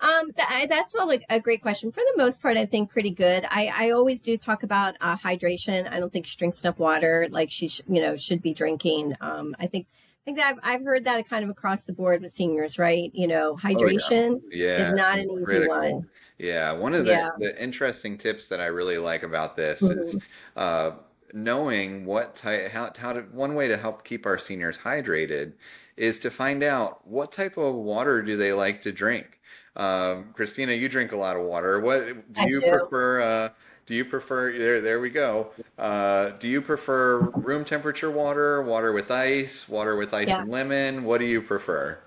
Um, 0.00 0.30
th- 0.32 0.68
that's 0.68 0.94
all 0.94 1.10
a, 1.12 1.18
a 1.28 1.40
great 1.40 1.60
question. 1.60 1.90
For 1.90 2.00
the 2.00 2.14
most 2.16 2.40
part, 2.40 2.56
I 2.56 2.66
think 2.66 2.90
pretty 2.90 3.10
good. 3.10 3.44
I, 3.50 3.72
I 3.74 3.90
always 3.90 4.22
do 4.22 4.36
talk 4.36 4.62
about 4.62 4.94
uh, 5.00 5.16
hydration. 5.16 5.90
I 5.90 5.98
don't 5.98 6.12
think 6.12 6.26
she 6.26 6.36
drinks 6.36 6.62
enough 6.62 6.78
water 6.78 7.26
like 7.30 7.50
she 7.50 7.68
sh- 7.68 7.80
you 7.88 8.00
know 8.00 8.16
should 8.16 8.40
be 8.42 8.54
drinking. 8.54 9.14
Um, 9.20 9.56
I 9.58 9.66
think 9.66 9.86
I 9.90 10.24
think 10.24 10.38
that 10.38 10.54
I've 10.54 10.60
I've 10.80 10.84
heard 10.84 11.04
that 11.04 11.28
kind 11.28 11.42
of 11.42 11.50
across 11.50 11.82
the 11.84 11.92
board 11.92 12.22
with 12.22 12.30
seniors, 12.30 12.78
right? 12.78 13.10
You 13.14 13.26
know, 13.26 13.56
hydration 13.56 14.40
Yeah, 14.52 14.76
is 14.82 14.92
not 14.92 15.18
an 15.18 15.30
easy 15.30 15.66
one. 15.66 16.08
Yeah, 16.38 16.72
one 16.72 16.94
of 16.94 17.04
the, 17.04 17.12
Yeah. 17.12 17.28
the 17.38 17.60
interesting 17.62 18.16
tips 18.16 18.48
that 18.48 18.60
I 18.60 18.66
really 18.66 18.98
like 18.98 19.22
about 19.24 19.56
this 19.56 19.80
Mm-hmm. 19.80 20.00
is 20.00 20.16
uh, 20.56 20.92
knowing 21.32 22.04
what 22.04 22.36
type, 22.36 22.70
how, 22.70 22.92
how 22.96 23.12
to, 23.12 23.22
one 23.22 23.54
way 23.54 23.68
to 23.68 23.76
help 23.76 24.04
keep 24.04 24.26
our 24.26 24.38
seniors 24.38 24.78
hydrated 24.78 25.54
is 25.96 26.20
to 26.20 26.30
find 26.30 26.62
out 26.62 27.06
what 27.06 27.32
type 27.32 27.56
of 27.56 27.74
water 27.74 28.22
do 28.22 28.36
they 28.36 28.52
like 28.52 28.80
to 28.82 28.92
drink. 28.92 29.37
Um, 29.78 30.30
Christina, 30.34 30.72
you 30.72 30.88
drink 30.88 31.12
a 31.12 31.16
lot 31.16 31.36
of 31.36 31.42
water. 31.42 31.80
What 31.80 32.06
do 32.32 32.40
I 32.40 32.46
you 32.46 32.60
do. 32.60 32.70
prefer? 32.70 33.22
Uh, 33.22 33.48
do 33.86 33.94
you 33.94 34.04
prefer 34.04 34.52
there? 34.58 34.80
There 34.80 35.00
we 35.00 35.08
go. 35.08 35.50
Uh, 35.78 36.30
do 36.40 36.48
you 36.48 36.60
prefer 36.60 37.20
room 37.20 37.64
temperature 37.64 38.10
water, 38.10 38.62
water 38.62 38.92
with 38.92 39.10
ice, 39.10 39.68
water 39.68 39.96
with 39.96 40.12
ice 40.12 40.28
Yeah. 40.28 40.42
and 40.42 40.50
lemon? 40.50 41.04
What 41.04 41.18
do 41.18 41.24
you 41.24 41.40
prefer? 41.40 41.98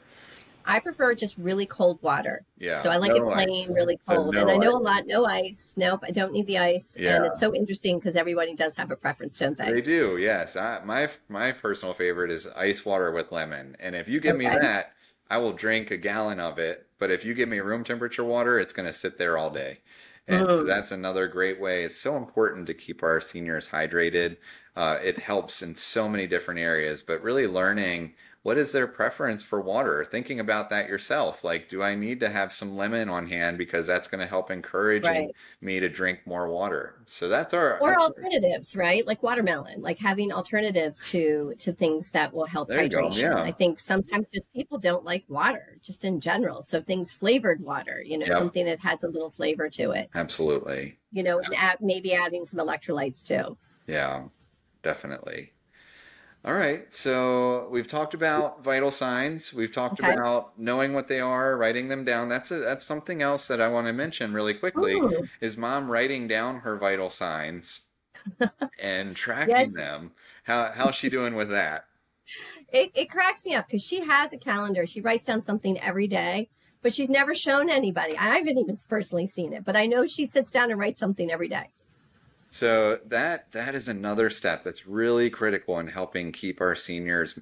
I 0.64 0.80
prefer 0.80 1.16
just 1.16 1.40
really 1.40 1.66
cold 1.66 1.98
water. 2.04 2.44
Yeah. 2.60 2.78
So 2.78 2.92
I 2.92 2.98
like 2.98 3.14
no 3.16 3.32
it 3.32 3.34
plain, 3.34 3.70
ice. 3.70 3.76
really 3.76 3.98
So 4.08 4.16
cold. 4.16 4.36
no 4.36 4.42
and 4.42 4.52
I 4.52 4.58
know 4.58 4.74
ice. 4.76 4.80
a 4.80 4.84
lot, 4.84 5.04
no 5.08 5.26
ice. 5.26 5.74
Nope, 5.76 6.02
I 6.04 6.12
don't 6.12 6.32
need 6.34 6.46
the 6.46 6.60
ice. 6.60 6.96
Yeah. 7.00 7.16
And 7.16 7.26
it's 7.26 7.40
so 7.40 7.56
interesting 7.56 7.98
because 7.98 8.16
everybody 8.16 8.54
does 8.54 8.76
have 8.76 8.92
a 8.92 8.96
preference, 8.96 9.40
don't 9.40 9.58
they? 9.58 9.72
They 9.72 9.82
do, 9.82 10.18
yes. 10.18 10.56
I, 10.56 10.82
my 10.86 11.10
my 11.30 11.52
personal 11.52 11.96
favorite 11.96 12.30
is 12.30 12.46
ice 12.56 12.86
water 12.86 13.12
with 13.12 13.32
lemon, 13.32 13.76
and 13.80 13.96
if 13.96 14.08
you 14.08 14.20
give 14.20 14.38
me 14.38 14.46
that, 14.46 14.94
I 15.32 15.38
will 15.40 15.54
drink 15.54 15.92
a 15.92 15.98
gallon 15.98 16.40
of 16.40 16.60
it. 16.60 16.88
But 17.00 17.12
if 17.12 17.26
you 17.26 17.34
give 17.34 17.50
me 17.50 17.60
room 17.60 17.84
temperature 17.84 18.24
water, 18.24 18.60
it's 18.60 18.74
going 18.74 18.86
to 18.88 18.94
sit 18.94 19.18
there 19.18 19.38
all 19.38 19.50
day, 19.52 19.82
and 20.28 20.50
so 20.52 20.64
Mm. 20.64 20.66
that's 20.66 20.92
another 20.92 21.28
great 21.28 21.60
way. 21.60 21.84
It's 21.84 21.98
so 21.98 22.18
important 22.18 22.68
to 22.68 22.74
keep 22.76 23.02
our 23.04 23.20
seniors 23.22 23.68
hydrated. 23.68 24.38
Uh, 24.76 25.00
it 25.04 25.18
helps 25.20 25.62
in 25.64 25.76
so 25.76 26.08
many 26.10 26.28
different 26.28 26.60
areas, 26.60 27.02
but 27.02 27.22
really 27.24 27.48
learning 27.48 28.16
what 28.44 28.58
is 28.58 28.72
their 28.72 28.88
preference 28.88 29.42
for 29.44 29.62
water, 29.62 30.04
thinking 30.06 30.40
about 30.40 30.70
that 30.70 30.88
yourself. 30.90 31.44
Like, 31.44 31.70
do 31.70 31.82
I 31.84 31.96
need 31.96 32.20
to 32.22 32.30
have 32.30 32.54
some 32.54 32.76
lemon 32.76 33.10
on 33.10 33.28
hand 33.28 33.58
because 33.58 33.88
that's 33.88 34.08
going 34.08 34.22
to 34.22 34.28
help 34.28 34.50
encourage 34.52 35.12
Right. 35.12 35.36
me 35.62 35.80
to 35.80 35.90
drink 35.90 36.26
more 36.26 36.50
water? 36.50 37.04
So 37.08 37.28
that's 37.30 37.54
our 37.54 37.80
Or 37.80 38.00
alternatives, 38.00 38.76
right? 38.76 39.06
Like 39.08 39.24
watermelon, 39.24 39.82
like 39.82 39.98
having 40.00 40.32
alternatives 40.32 41.04
to 41.06 41.56
to 41.60 41.74
things 41.74 42.12
that 42.12 42.32
will 42.34 42.46
help 42.46 42.72
hydration. 42.74 43.40
yeah. 43.40 43.42
I 43.44 43.52
think 43.52 43.80
sometimes 43.80 44.30
just 44.30 44.54
people 44.54 44.78
don't 44.78 45.04
like 45.04 45.26
water, 45.28 45.78
just 45.82 46.06
in 46.06 46.22
general. 46.22 46.62
So 46.62 46.82
things 46.82 47.12
flavored 47.12 47.60
water, 47.62 48.02
you 48.06 48.18
know, 48.20 48.30
Yep. 48.30 48.30
something 48.30 48.66
that 48.68 48.80
has 48.82 49.04
a 49.04 49.08
little 49.10 49.32
flavor 49.32 49.68
to 49.72 49.92
it. 49.92 50.12
absolutely. 50.14 51.00
You 51.12 51.24
know, 51.24 51.42
add, 51.56 51.80
maybe 51.82 52.14
adding 52.14 52.46
some 52.46 52.60
electrolytes 52.60 53.26
too. 53.26 53.58
Yeah, 53.88 54.30
definitely. 54.84 55.54
All 56.44 56.54
right, 56.54 56.92
so 56.94 57.68
we've 57.70 57.88
talked 57.88 58.14
about 58.16 58.64
vital 58.64 58.90
signs. 58.92 59.54
We've 59.54 59.72
talked 59.72 60.00
Okay. 60.00 60.16
about 60.16 60.58
knowing 60.58 60.94
what 60.94 61.08
they 61.08 61.20
are, 61.20 61.56
writing 61.58 61.88
them 61.88 62.04
down. 62.04 62.30
That's 62.30 62.50
a, 62.52 62.58
that's 62.60 62.86
something 62.86 63.22
else 63.22 63.48
that 63.48 63.62
I 63.62 63.68
want 63.68 63.88
to 63.88 63.94
mention 63.94 64.34
really 64.34 64.54
quickly. 64.56 65.04
Ooh. 65.04 65.30
Is 65.40 65.56
mom 65.58 65.90
writing 65.92 66.28
down 66.28 66.60
her 66.62 66.78
vital 66.78 67.10
signs 67.12 67.90
and 68.80 69.16
tracking 69.18 69.72
Yes. 69.72 69.74
them? 69.74 70.14
How 70.46 70.72
how's 70.74 70.96
she 70.96 71.10
doing 71.10 71.36
with 71.36 71.50
that? 71.52 71.88
It, 72.70 72.92
it 72.96 73.10
cracks 73.10 73.46
me 73.46 73.54
up 73.54 73.68
because 73.68 73.84
she 73.84 74.02
has 74.02 74.34
a 74.34 74.38
calendar. 74.38 74.86
She 74.86 75.02
writes 75.02 75.26
down 75.26 75.42
something 75.42 75.80
every 75.80 76.08
day, 76.08 76.50
but 76.82 76.94
she's 76.94 77.10
never 77.10 77.36
shown 77.36 77.70
anybody. 77.70 78.18
I 78.18 78.38
haven't 78.38 78.58
even 78.58 78.78
personally 78.90 79.28
seen 79.28 79.54
it, 79.54 79.64
but 79.64 79.76
I 79.76 79.86
know 79.86 80.06
she 80.06 80.26
sits 80.26 80.52
down 80.52 80.72
and 80.72 80.80
writes 80.80 81.00
something 81.00 81.30
every 81.32 81.48
day. 81.48 81.72
So 82.54 82.98
that 83.06 83.52
that 83.54 83.76
is 83.76 83.88
another 83.88 84.30
step 84.30 84.64
that's 84.64 84.86
really 84.86 85.30
critical 85.30 85.80
in 85.80 85.88
helping 85.88 86.32
keep 86.32 86.60
our 86.62 86.76
seniors 86.76 87.40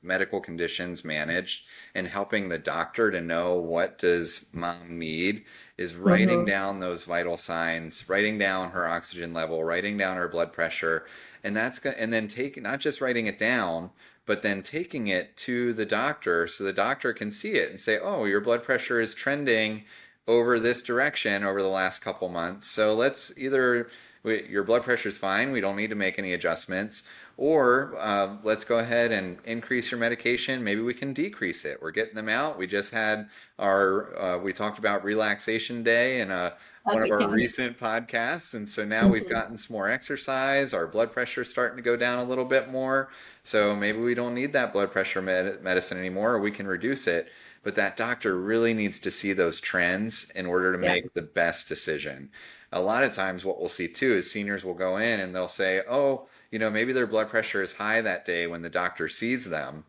medical 0.00 0.40
conditions 0.40 1.02
managed 1.04 1.64
and 1.94 2.06
helping 2.06 2.48
the 2.48 2.58
doctor 2.58 3.10
to 3.10 3.20
know 3.20 3.54
what 3.58 3.98
does 3.98 4.48
mom 4.54 4.98
need 4.98 5.44
is 5.78 5.94
writing 5.96 6.44
Mhm. 6.44 6.46
down 6.46 6.78
those 6.78 7.04
vital 7.04 7.36
signs, 7.38 8.08
writing 8.08 8.38
down 8.38 8.70
her 8.70 8.86
oxygen 8.86 9.32
level, 9.32 9.64
writing 9.64 9.96
down 9.98 10.16
her 10.18 10.28
blood 10.28 10.52
pressure, 10.52 11.06
and 11.42 11.56
that's 11.56 11.78
going 11.78 11.96
and 11.96 12.12
then 12.12 12.28
taking 12.28 12.62
not 12.62 12.80
just 12.80 13.00
writing 13.00 13.26
it 13.26 13.38
down, 13.38 13.90
but 14.26 14.42
then 14.42 14.62
taking 14.62 15.08
it 15.08 15.36
to 15.38 15.72
the 15.74 15.86
doctor 15.86 16.46
so 16.46 16.64
the 16.64 16.72
doctor 16.72 17.12
can 17.12 17.30
see 17.30 17.54
it 17.54 17.70
and 17.70 17.80
say, 17.80 17.98
"Oh, 17.98 18.24
your 18.24 18.40
blood 18.40 18.62
pressure 18.62 19.00
is 19.00 19.14
trending 19.14 19.84
over 20.26 20.58
this 20.58 20.82
direction 20.82 21.44
over 21.44 21.62
the 21.62 21.68
last 21.68 22.00
couple 22.00 22.28
months. 22.28 22.66
So 22.66 22.94
let's 22.94 23.32
either 23.36 23.88
we, 24.22 24.46
your 24.48 24.64
blood 24.64 24.82
pressure 24.82 25.10
is 25.10 25.18
fine. 25.18 25.52
We 25.52 25.60
don't 25.60 25.76
need 25.76 25.90
to 25.90 25.96
make 25.96 26.18
any 26.18 26.32
adjustments. 26.32 27.02
Or 27.36 27.96
uh, 27.98 28.36
let's 28.44 28.64
go 28.64 28.78
ahead 28.78 29.10
and 29.10 29.38
increase 29.44 29.90
your 29.90 29.98
medication. 29.98 30.62
Maybe 30.62 30.80
we 30.80 30.94
can 30.94 31.12
decrease 31.12 31.64
it. 31.64 31.82
We're 31.82 31.90
getting 31.90 32.14
them 32.14 32.28
out. 32.28 32.56
We 32.56 32.66
just 32.68 32.92
had 32.92 33.28
our, 33.58 34.16
uh, 34.16 34.38
we 34.38 34.52
talked 34.52 34.78
about 34.78 35.04
relaxation 35.04 35.82
day 35.82 36.20
in 36.20 36.30
a, 36.30 36.54
one 36.84 37.02
of 37.02 37.10
our 37.10 37.28
recent 37.28 37.76
podcasts. 37.78 38.54
And 38.54 38.68
so 38.68 38.84
now 38.84 39.08
we've 39.08 39.24
Mhm. 39.24 39.30
gotten 39.30 39.58
some 39.58 39.74
more 39.74 39.90
exercise. 39.90 40.72
Our 40.72 40.86
blood 40.86 41.12
pressure 41.12 41.42
is 41.42 41.50
starting 41.50 41.76
to 41.76 41.82
go 41.82 41.96
down 41.96 42.20
a 42.20 42.24
little 42.24 42.44
bit 42.44 42.68
more. 42.70 43.10
So 43.42 43.74
maybe 43.74 43.98
we 43.98 44.14
don't 44.14 44.34
need 44.34 44.52
that 44.52 44.72
blood 44.72 44.92
pressure 44.92 45.20
med- 45.20 45.60
medicine 45.62 45.98
anymore, 45.98 46.34
or 46.34 46.40
we 46.40 46.52
can 46.52 46.66
reduce 46.68 47.08
it. 47.08 47.28
But 47.64 47.76
that 47.76 47.96
doctor 47.96 48.36
really 48.36 48.74
needs 48.74 49.00
to 49.00 49.10
see 49.10 49.32
those 49.32 49.60
trends 49.60 50.30
in 50.34 50.46
order 50.46 50.72
to 50.72 50.78
Yeah. 50.82 50.92
make 50.92 51.14
the 51.14 51.22
best 51.22 51.68
decision 51.68 52.30
a 52.74 52.80
lot 52.82 53.04
of 53.04 53.12
times 53.12 53.44
what 53.44 53.60
we'll 53.60 53.68
see 53.68 53.86
too 53.86 54.16
is 54.16 54.30
seniors 54.30 54.64
will 54.64 54.74
go 54.74 54.96
in 54.96 55.20
and 55.20 55.34
they'll 55.34 55.46
say, 55.48 55.82
oh, 55.88 56.26
you 56.50 56.58
know, 56.58 56.70
maybe 56.70 56.92
their 56.92 57.06
blood 57.06 57.28
pressure 57.30 57.62
is 57.62 57.72
high 57.72 58.00
that 58.00 58.24
day 58.24 58.48
when 58.48 58.62
the 58.62 58.68
doctor 58.68 59.08
sees 59.08 59.48
them. 59.48 59.84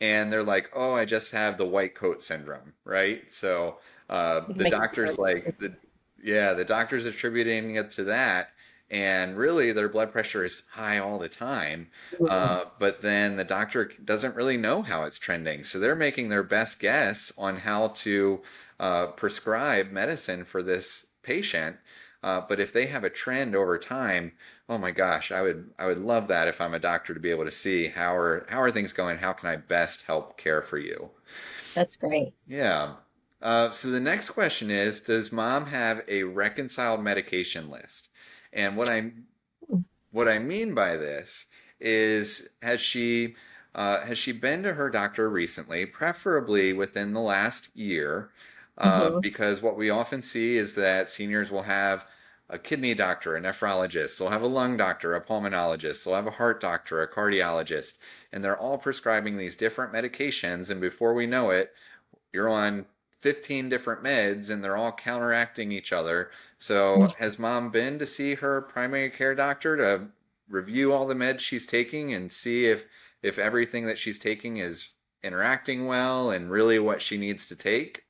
And 0.00 0.32
they're 0.32 0.44
like, 0.44 0.70
oh, 0.72 0.94
I 0.94 1.04
just 1.04 1.32
have 1.32 1.58
the 1.58 1.66
white 1.66 1.94
coat 1.94 2.22
syndrome, 2.22 2.72
right? 2.84 3.22
So 3.32 3.78
uh, 4.08 4.42
the 4.56 4.64
doctor's 4.70 5.18
like, 5.18 5.58
the, 5.58 5.74
yeah, 6.22 6.54
the 6.54 6.64
doctor's 6.64 7.04
attributing 7.04 7.74
it 7.76 7.90
to 7.92 8.04
that. 8.04 8.50
And 8.90 9.36
really, 9.36 9.70
their 9.70 9.88
blood 9.88 10.10
pressure 10.10 10.44
is 10.44 10.64
high 10.72 10.98
all 10.98 11.18
the 11.18 11.28
time. 11.28 11.88
Uh, 12.28 12.64
but 12.80 13.02
then 13.02 13.36
the 13.36 13.44
doctor 13.44 13.92
doesn't 14.04 14.34
really 14.34 14.56
know 14.56 14.82
how 14.82 15.04
it's 15.04 15.18
trending. 15.18 15.62
So 15.62 15.78
they're 15.78 15.94
making 15.94 16.28
their 16.28 16.42
best 16.42 16.80
guess 16.80 17.32
on 17.38 17.58
how 17.58 17.88
to 17.88 18.42
uh, 18.80 19.06
prescribe 19.08 19.92
medicine 19.92 20.44
for 20.44 20.62
this 20.62 21.06
patient. 21.22 21.76
Uh, 22.22 22.40
but 22.46 22.60
if 22.60 22.72
they 22.72 22.86
have 22.86 23.04
a 23.04 23.10
trend 23.10 23.54
over 23.54 23.78
time, 23.78 24.32
oh 24.68 24.76
my 24.76 24.90
gosh, 24.90 25.32
I 25.32 25.40
would 25.40 25.70
I 25.78 25.86
would 25.86 25.98
love 25.98 26.28
that 26.28 26.48
if 26.48 26.60
I'm 26.60 26.74
a 26.74 26.78
doctor 26.78 27.14
to 27.14 27.20
be 27.20 27.30
able 27.30 27.44
to 27.44 27.50
see 27.50 27.88
how 27.88 28.14
are 28.16 28.46
how 28.48 28.60
are 28.60 28.70
things 28.70 28.92
going? 28.92 29.18
How 29.18 29.32
can 29.32 29.48
I 29.48 29.56
best 29.56 30.02
help 30.02 30.36
care 30.36 30.62
for 30.62 30.78
you? 30.78 31.10
That's 31.74 31.96
great. 31.96 32.34
Yeah. 32.46 32.94
Uh, 33.40 33.70
so 33.70 33.90
the 33.90 34.00
next 34.00 34.30
question 34.30 34.70
is, 34.70 35.00
does 35.00 35.32
mom 35.32 35.66
have 35.66 36.02
a 36.08 36.24
reconciled 36.24 37.02
medication 37.02 37.70
list? 37.70 38.09
And 38.52 38.76
what 38.76 38.88
I 38.88 39.12
what 40.10 40.28
I 40.28 40.38
mean 40.38 40.74
by 40.74 40.96
this 40.96 41.46
is, 41.80 42.48
has 42.62 42.80
she 42.80 43.36
uh, 43.74 44.00
has 44.02 44.18
she 44.18 44.32
been 44.32 44.62
to 44.64 44.74
her 44.74 44.90
doctor 44.90 45.30
recently, 45.30 45.86
preferably 45.86 46.72
within 46.72 47.12
the 47.12 47.20
last 47.20 47.74
year? 47.76 48.32
Uh, 48.78 49.10
Mhm. 49.10 49.20
Because 49.20 49.62
what 49.62 49.76
we 49.76 49.90
often 49.90 50.22
see 50.22 50.56
is 50.56 50.74
that 50.74 51.08
seniors 51.08 51.50
will 51.50 51.62
have 51.62 52.06
a 52.48 52.58
kidney 52.58 52.94
doctor, 52.94 53.36
a 53.36 53.40
nephrologist, 53.40 54.18
they'll 54.18 54.30
have 54.30 54.42
a 54.42 54.46
lung 54.46 54.76
doctor, 54.76 55.14
a 55.14 55.20
pulmonologist, 55.24 56.04
they'll 56.04 56.14
have 56.16 56.26
a 56.26 56.32
heart 56.32 56.60
doctor, 56.60 57.00
a 57.02 57.08
cardiologist, 57.08 57.98
and 58.32 58.42
they're 58.44 58.58
all 58.58 58.78
prescribing 58.78 59.36
these 59.36 59.56
different 59.56 59.92
medications. 59.92 60.70
And 60.70 60.80
before 60.80 61.14
we 61.14 61.26
know 61.26 61.50
it, 61.50 61.72
you're 62.32 62.48
on 62.48 62.86
15 63.20 63.68
different 63.68 64.02
meds 64.02 64.50
and 64.50 64.62
they're 64.62 64.76
all 64.76 64.92
counteracting 64.92 65.72
each 65.72 65.92
other. 65.92 66.30
So, 66.58 67.08
has 67.18 67.38
mom 67.38 67.70
been 67.70 67.98
to 67.98 68.06
see 68.06 68.34
her 68.34 68.62
primary 68.62 69.10
care 69.10 69.34
doctor 69.34 69.76
to 69.76 70.06
review 70.48 70.92
all 70.92 71.06
the 71.06 71.14
meds 71.14 71.40
she's 71.40 71.66
taking 71.66 72.12
and 72.14 72.30
see 72.30 72.66
if 72.66 72.86
if 73.22 73.38
everything 73.38 73.86
that 73.86 73.98
she's 73.98 74.18
taking 74.18 74.58
is 74.58 74.88
interacting 75.22 75.86
well 75.86 76.30
and 76.30 76.50
really 76.50 76.78
what 76.78 77.02
she 77.02 77.18
needs 77.18 77.46
to 77.48 77.56
take? 77.56 78.04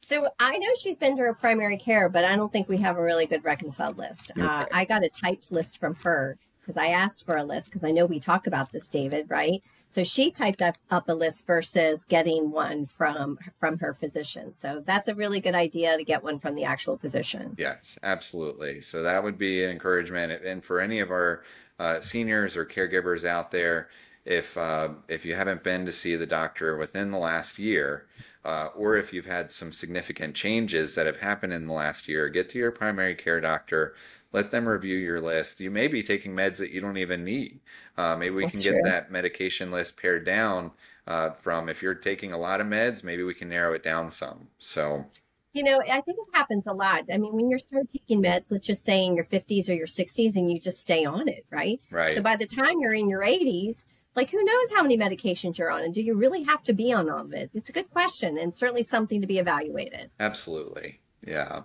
So 0.00 0.26
I 0.38 0.56
know 0.58 0.68
she's 0.80 0.96
been 0.96 1.16
to 1.16 1.22
her 1.22 1.34
primary 1.34 1.76
care, 1.76 2.08
but 2.08 2.24
I 2.24 2.36
don't 2.36 2.50
think 2.50 2.68
we 2.68 2.78
have 2.78 2.96
a 2.96 3.02
really 3.02 3.26
good 3.26 3.44
reconciled 3.44 3.98
list. 3.98 4.30
Uh, 4.40 4.64
I 4.72 4.84
got 4.84 5.04
a 5.04 5.08
typed 5.08 5.52
list 5.52 5.78
from 5.78 5.96
her 5.96 6.38
because 6.60 6.76
I 6.76 6.88
asked 6.88 7.26
for 7.26 7.36
a 7.36 7.44
list 7.44 7.66
because 7.66 7.84
I 7.84 7.90
know 7.90 8.06
we 8.06 8.20
talk 8.20 8.46
about 8.46 8.72
this, 8.72 8.88
David, 8.88 9.26
right? 9.28 9.62
So 9.90 10.04
she 10.04 10.30
typed 10.30 10.62
up, 10.62 10.76
up 10.90 11.08
a 11.08 11.12
list 11.12 11.46
versus 11.46 12.04
getting 12.04 12.50
one 12.50 12.86
from 12.86 13.38
from 13.58 13.78
her 13.78 13.94
physician. 13.94 14.54
So 14.54 14.82
that's 14.84 15.08
a 15.08 15.14
really 15.14 15.40
good 15.40 15.54
idea 15.54 15.96
to 15.96 16.04
get 16.04 16.22
one 16.22 16.38
from 16.38 16.54
the 16.54 16.64
actual 16.64 16.98
physician. 16.98 17.54
Yes, 17.58 17.98
absolutely. 18.02 18.80
So 18.80 19.02
that 19.02 19.22
would 19.22 19.38
be 19.38 19.64
an 19.64 19.70
encouragement. 19.70 20.44
And 20.44 20.64
for 20.64 20.80
any 20.80 21.00
of 21.00 21.10
our 21.10 21.42
uh, 21.78 22.00
seniors 22.00 22.56
or 22.56 22.66
caregivers 22.66 23.24
out 23.24 23.50
there, 23.50 23.88
if 24.24 24.56
uh, 24.58 24.90
if 25.08 25.24
you 25.24 25.34
haven't 25.34 25.64
been 25.64 25.86
to 25.86 25.92
see 25.92 26.16
the 26.16 26.26
doctor 26.26 26.76
within 26.76 27.10
the 27.10 27.18
last 27.18 27.58
year, 27.58 28.06
uh, 28.48 28.70
or 28.74 28.96
if 28.96 29.12
you've 29.12 29.26
had 29.26 29.50
some 29.50 29.70
significant 29.70 30.34
changes 30.34 30.94
that 30.94 31.04
have 31.04 31.18
happened 31.18 31.52
in 31.52 31.66
the 31.66 31.72
last 31.72 32.08
year, 32.08 32.30
get 32.30 32.48
to 32.48 32.56
your 32.56 32.72
primary 32.72 33.14
care 33.14 33.42
doctor. 33.42 33.94
Let 34.32 34.50
them 34.50 34.66
review 34.66 34.96
your 34.96 35.20
list. 35.20 35.60
You 35.60 35.70
may 35.70 35.86
be 35.86 36.02
taking 36.02 36.32
meds 36.32 36.56
that 36.56 36.70
you 36.70 36.80
don't 36.80 36.96
even 36.96 37.24
need. 37.24 37.60
Uh, 37.98 38.16
maybe 38.16 38.34
we 38.34 38.46
can 38.46 38.60
get 38.60 38.72
true. 38.72 38.80
that 38.84 39.12
medication 39.12 39.70
list 39.70 39.98
pared 39.98 40.24
down 40.24 40.70
uh, 41.06 41.32
from 41.32 41.68
if 41.68 41.82
you're 41.82 41.94
taking 41.94 42.32
a 42.32 42.38
lot 42.38 42.62
of 42.62 42.66
meds, 42.66 43.04
maybe 43.04 43.22
we 43.22 43.34
can 43.34 43.50
narrow 43.50 43.74
it 43.74 43.82
down 43.82 44.10
some. 44.10 44.48
So, 44.58 45.04
You 45.52 45.64
know, 45.64 45.78
I 45.80 46.00
think 46.00 46.16
it 46.18 46.34
happens 46.34 46.66
a 46.66 46.72
lot. 46.72 47.04
I 47.12 47.18
mean, 47.18 47.34
when 47.34 47.50
you 47.50 47.58
start 47.58 47.86
taking 47.92 48.22
meds, 48.22 48.50
let's 48.50 48.66
just 48.66 48.82
say 48.82 49.04
in 49.04 49.14
your 49.14 49.26
50s 49.26 49.68
or 49.68 49.74
your 49.74 49.86
60s, 49.86 50.36
and 50.36 50.50
you 50.50 50.58
just 50.58 50.80
stay 50.80 51.04
on 51.04 51.28
it, 51.28 51.44
right? 51.50 51.82
right. 51.90 52.14
So 52.14 52.22
by 52.22 52.36
the 52.36 52.46
time 52.46 52.80
you're 52.80 52.94
in 52.94 53.10
your 53.10 53.22
80s, 53.22 53.84
like 54.18 54.30
who 54.30 54.42
knows 54.42 54.72
how 54.74 54.82
many 54.82 54.98
medications 54.98 55.58
you're 55.58 55.70
on, 55.70 55.82
and 55.84 55.94
do 55.94 56.02
you 56.02 56.16
really 56.16 56.42
have 56.42 56.64
to 56.64 56.72
be 56.72 56.92
on 56.92 57.08
all 57.08 57.20
of 57.20 57.32
it? 57.32 57.50
It's 57.54 57.68
a 57.68 57.72
good 57.72 57.88
question, 57.90 58.36
and 58.36 58.52
certainly 58.52 58.82
something 58.82 59.20
to 59.20 59.28
be 59.28 59.38
evaluated. 59.38 60.10
Absolutely. 60.18 60.98
Yeah. 61.24 61.62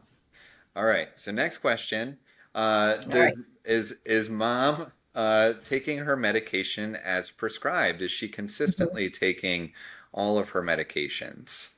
All 0.75 0.85
right. 0.85 1.09
So 1.15 1.31
next 1.31 1.57
question. 1.57 2.19
Uh, 2.53 2.97
does, 2.97 3.07
right. 3.07 3.33
is 3.65 3.95
is 4.05 4.29
mom 4.29 4.91
uh, 5.15 5.53
taking 5.63 5.97
her 5.97 6.15
medication 6.15 6.95
as 6.95 7.31
prescribed? 7.31 8.03
Is 8.03 8.11
she 8.11 8.27
consistently 8.27 9.09
taking 9.09 9.73
all 10.13 10.37
of 10.37 10.49
her 10.49 10.61
medications? 10.61 11.71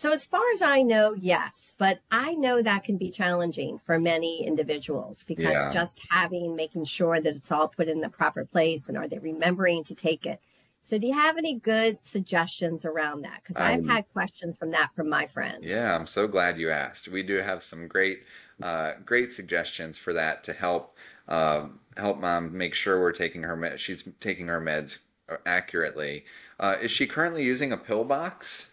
So, 0.00 0.12
as 0.12 0.24
far 0.24 0.40
as 0.54 0.62
I 0.62 0.80
know, 0.80 1.12
yes, 1.12 1.74
but 1.76 2.00
I 2.10 2.32
know 2.32 2.62
that 2.62 2.84
can 2.84 2.96
be 2.96 3.10
challenging 3.10 3.78
for 3.80 4.00
many 4.00 4.46
individuals 4.46 5.24
because 5.24 5.52
Yeah. 5.52 5.70
just 5.70 6.00
having, 6.08 6.56
making 6.56 6.84
sure 6.86 7.20
that 7.20 7.36
it's 7.36 7.52
all 7.52 7.68
put 7.68 7.86
in 7.86 8.00
the 8.00 8.08
proper 8.08 8.46
place 8.46 8.88
and 8.88 8.96
are 8.96 9.06
they 9.06 9.18
remembering 9.18 9.84
to 9.84 9.94
take 9.94 10.24
it? 10.24 10.40
So, 10.80 10.96
do 10.96 11.06
you 11.06 11.12
have 11.12 11.36
any 11.36 11.60
good 11.60 12.02
suggestions 12.02 12.86
around 12.86 13.20
that? 13.26 13.42
Because 13.42 13.58
I've 13.58 13.84
had 13.84 14.10
questions 14.14 14.56
from 14.56 14.70
that 14.70 14.88
from 14.96 15.10
my 15.10 15.26
friends. 15.26 15.66
Yeah, 15.66 15.94
I'm 15.94 16.06
so 16.06 16.26
glad 16.26 16.58
you 16.58 16.70
asked. 16.70 17.06
We 17.08 17.22
do 17.22 17.34
have 17.34 17.62
some 17.62 17.86
great, 17.86 18.22
uh, 18.62 18.92
great 19.04 19.34
suggestions 19.34 19.98
for 19.98 20.14
that 20.14 20.42
to 20.44 20.54
help 20.54 20.96
um, 21.28 21.80
help 21.98 22.18
mom 22.18 22.56
make 22.56 22.72
sure 22.72 22.98
we're 22.98 23.12
taking 23.12 23.42
her 23.42 23.54
med- 23.54 23.78
she's 23.78 24.02
taking 24.18 24.48
her 24.48 24.62
meds 24.62 25.00
uh, 25.28 25.36
accurately. 25.44 26.24
Uh, 26.58 26.78
is 26.80 26.90
she 26.90 27.06
currently 27.06 27.44
using 27.44 27.70
a 27.70 27.76
pill 27.76 28.04
box? 28.04 28.70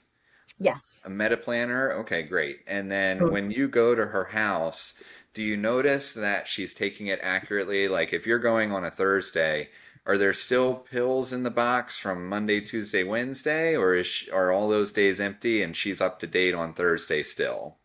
Yes. 0.60 1.04
A 1.04 1.10
med 1.10 1.42
planner? 1.42 1.92
Okay, 1.92 2.22
great. 2.22 2.60
And 2.68 2.92
then 2.92 3.26
Mhm. 3.26 3.32
when 3.32 3.50
you 3.50 3.68
go 3.68 3.96
to 3.96 4.06
her 4.06 4.26
house, 4.26 4.94
do 5.34 5.42
you 5.42 5.58
notice 5.58 6.14
that 6.14 6.48
she's 6.48 6.76
taking 6.76 7.08
it 7.08 7.20
accurately? 7.24 7.88
Like 7.88 8.14
if 8.14 8.28
you're 8.28 8.38
going 8.38 8.72
on 8.72 8.86
a 8.86 8.92
Thursday, 8.92 9.70
are 10.06 10.20
there 10.20 10.34
still 10.34 10.76
pills 10.76 11.34
in 11.34 11.42
the 11.42 11.50
box 11.50 11.98
from 11.98 12.28
Monday, 12.30 12.62
Tuesday, 12.62 13.04
Wednesday, 13.04 13.76
or 13.76 13.96
is 13.96 14.06
she, 14.06 14.30
are 14.30 14.52
all 14.52 14.70
those 14.70 14.92
days 14.92 15.20
empty 15.20 15.64
and 15.64 15.76
she's 15.76 16.00
up 16.02 16.20
to 16.20 16.28
date 16.28 16.54
on 16.54 16.74
Thursday 16.76 17.24
still? 17.24 17.80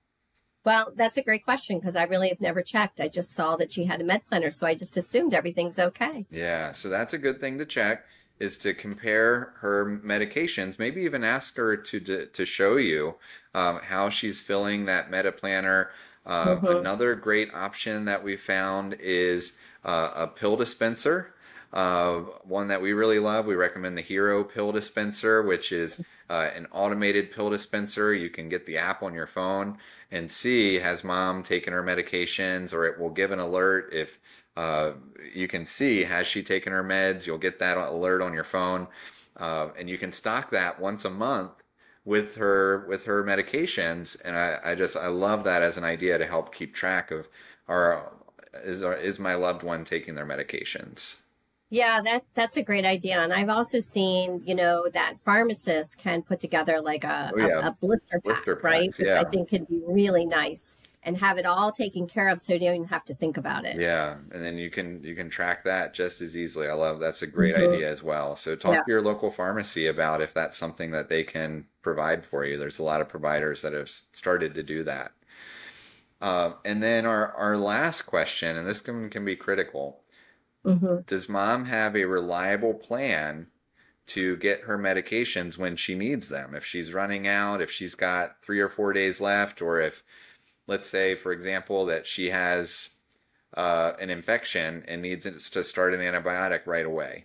Well, 0.65 0.93
that's 0.97 1.17
a 1.17 1.23
great 1.23 1.45
question 1.45 1.79
because 1.79 1.95
I 1.97 2.03
really 2.05 2.29
have 2.29 2.41
never 2.41 2.63
checked. 2.63 3.01
I 3.01 3.09
just 3.09 3.33
saw 3.33 3.55
that 3.57 3.71
she 3.73 3.85
had 3.85 4.01
a 4.01 4.05
med 4.05 4.25
planner, 4.27 4.51
so 4.51 4.67
I 4.67 4.75
just 4.75 4.97
assumed 4.97 5.35
everything's 5.35 5.79
okay. 5.79 6.27
Yeah, 6.31 6.73
so 6.73 6.89
that's 6.89 7.13
a 7.13 7.19
good 7.19 7.41
thing 7.41 7.59
to 7.59 7.67
check 7.67 8.05
is 8.41 8.57
to 8.59 8.75
compare 8.75 9.55
her 9.61 10.01
medications. 10.05 10.79
Maybe 10.79 11.03
even 11.03 11.25
ask 11.25 11.57
her 11.57 11.77
to 11.77 12.01
to, 12.01 12.27
to 12.27 12.47
show 12.47 12.77
you 12.77 13.15
um, 13.55 13.81
how 13.83 14.09
she's 14.11 14.41
filling 14.41 14.85
that 14.87 15.11
med 15.11 15.37
planner. 15.37 15.91
Uh, 16.25 16.57
Mhm. 16.57 16.79
Another 16.79 17.15
great 17.15 17.53
option 17.55 18.05
that 18.05 18.23
we 18.23 18.37
found 18.37 18.95
is 19.01 19.59
uh, 19.85 20.11
a 20.15 20.27
pill 20.27 20.57
dispenser. 20.57 21.35
Uh, 21.73 22.21
one 22.45 22.69
that 22.69 22.81
we 22.83 22.93
really 22.93 23.19
love. 23.19 23.47
We 23.47 23.55
recommend 23.55 23.97
the 23.97 24.03
Hero 24.03 24.45
pill 24.45 24.73
dispenser, 24.73 25.43
which 25.43 25.73
is 25.73 26.01
uh, 26.29 26.51
an 26.55 26.67
automated 26.71 27.31
pill 27.31 27.49
dispenser. 27.51 28.15
You 28.15 28.29
can 28.31 28.49
get 28.49 28.67
the 28.67 28.77
app 28.77 29.03
on 29.03 29.15
your 29.15 29.27
phone 29.27 29.79
and 30.11 30.31
see 30.31 30.75
has 30.79 31.03
mom 31.03 31.43
taken 31.43 31.73
her 31.73 31.83
medications, 31.83 32.73
or 32.75 32.85
it 32.87 32.99
will 33.01 33.11
give 33.11 33.31
an 33.31 33.39
alert 33.39 33.89
if 33.93 34.19
uh, 34.57 34.93
you 35.35 35.49
can 35.49 35.67
see 35.67 36.05
has 36.05 36.27
she 36.27 36.43
taken 36.43 36.73
her 36.73 36.85
meds. 36.85 37.27
You'll 37.27 37.39
get 37.39 37.59
that 37.59 37.77
alert 37.77 38.23
on 38.23 38.35
your 38.35 38.45
phone, 38.45 38.87
uh, 39.37 39.69
and 39.79 39.89
you 39.89 39.99
can 39.99 40.13
stock 40.13 40.51
that 40.51 40.79
once 40.81 41.05
a 41.05 41.11
month 41.11 41.63
with 42.05 42.35
her 42.35 42.87
with 42.89 43.05
her 43.05 43.23
medications. 43.25 44.21
And 44.25 44.37
I, 44.37 44.59
I 44.65 44.75
just 44.75 44.97
I 44.97 45.09
love 45.09 45.45
that 45.45 45.63
as 45.63 45.79
an 45.79 45.85
idea 45.85 46.19
to 46.19 46.27
help 46.27 46.55
keep 46.55 46.75
track 46.75 47.11
of 47.11 47.29
our 47.69 48.13
is 48.65 48.83
our, 48.83 48.95
is 48.95 49.19
my 49.19 49.35
loved 49.35 49.63
one 49.63 49.85
taking 49.85 50.15
their 50.15 50.27
medications. 50.27 51.21
Yeah, 51.71 52.03
that 52.03 52.25
that's 52.35 52.59
a 52.59 52.63
great 52.63 52.85
idea. 52.85 53.21
And 53.21 53.33
I've 53.33 53.49
also 53.49 53.81
seen, 53.81 54.43
you 54.45 54.55
know, 54.55 54.89
that 54.93 55.19
pharmacists 55.19 55.95
can 55.95 56.21
put 56.21 56.39
together 56.39 56.83
like 56.83 57.05
a, 57.05 57.33
Oh, 57.35 57.39
yeah. 57.39 57.61
a, 57.61 57.69
a 57.69 57.77
blister 57.81 58.21
pack, 58.21 58.45
Blister 58.45 58.61
right? 58.63 58.89
Which 58.89 59.07
yeah. 59.07 59.21
I 59.21 59.25
think 59.25 59.49
could 59.49 59.67
be 59.69 59.81
really 59.87 60.27
nice 60.27 60.77
and 61.03 61.17
have 61.19 61.39
it 61.39 61.47
all 61.47 61.73
taken 61.73 62.07
care 62.07 62.29
of 62.29 62.41
so 62.41 62.53
you 62.55 62.61
don't 62.61 62.75
even 62.77 62.89
have 62.89 63.05
to 63.07 63.15
think 63.15 63.37
about 63.37 63.65
it. 63.65 63.81
Yeah, 63.81 64.19
and 64.31 64.45
then 64.45 64.59
you 64.59 64.71
can 64.71 65.03
you 65.03 65.15
can 65.17 65.31
track 65.31 65.65
that 65.65 65.95
just 65.95 66.21
as 66.21 66.37
easily. 66.37 66.69
I 66.69 66.75
love 66.75 67.01
that's 67.01 67.23
a 67.23 67.27
great 67.27 67.55
Mhm. 67.55 67.57
idea 67.57 67.89
as 67.91 68.03
well. 68.03 68.37
So 68.37 68.55
talk 68.55 68.77
Yeah. 68.77 68.85
to 68.85 68.91
your 68.91 69.01
local 69.03 69.31
pharmacy 69.31 69.87
about 69.87 70.21
if 70.21 70.35
that's 70.35 70.57
something 70.59 70.91
that 70.91 71.09
they 71.09 71.25
can 71.25 71.69
provide 71.81 72.27
for 72.27 72.45
you. 72.45 72.59
There's 72.59 72.79
a 72.79 72.83
lot 72.85 73.01
of 73.01 73.09
providers 73.09 73.63
that 73.63 73.73
have 73.73 73.89
started 73.89 74.55
to 74.57 74.63
do 74.63 74.85
that. 74.85 75.13
Uh, 76.21 76.55
and 76.65 76.83
then 76.83 77.05
our 77.05 77.33
our 77.33 77.57
last 77.57 78.03
question, 78.03 78.57
and 78.57 78.67
this 78.67 78.81
can 78.81 79.11
can 79.11 79.25
be 79.25 79.37
critical. 79.37 80.05
hmm 80.65 81.03
Does 81.07 81.29
mom 81.29 81.67
have 81.67 81.95
a 81.95 82.07
reliable 82.07 82.75
plan 82.75 83.53
to 84.07 84.37
get 84.39 84.63
her 84.63 84.79
medications 84.79 85.59
when 85.59 85.77
she 85.77 85.95
needs 85.95 86.29
them? 86.29 86.55
If 86.57 86.65
she's 86.65 86.93
running 86.93 87.29
out, 87.29 87.63
if 87.63 87.71
she's 87.71 87.95
got 87.95 88.43
three 88.43 88.61
or 88.61 88.69
four 88.69 88.93
days 88.93 89.21
left, 89.21 89.63
or 89.63 89.81
if, 89.81 90.03
let's 90.73 90.89
say, 90.89 91.15
for 91.15 91.33
example, 91.33 91.85
that 91.85 92.07
she 92.07 92.31
has 92.31 92.95
uh, 93.55 93.93
an 94.01 94.09
infection 94.09 94.83
and 94.89 95.03
needs 95.03 95.51
to 95.51 95.63
start 95.63 95.93
an 95.93 96.01
antibiotic 96.01 96.67
right 96.67 96.87
away. 96.87 97.23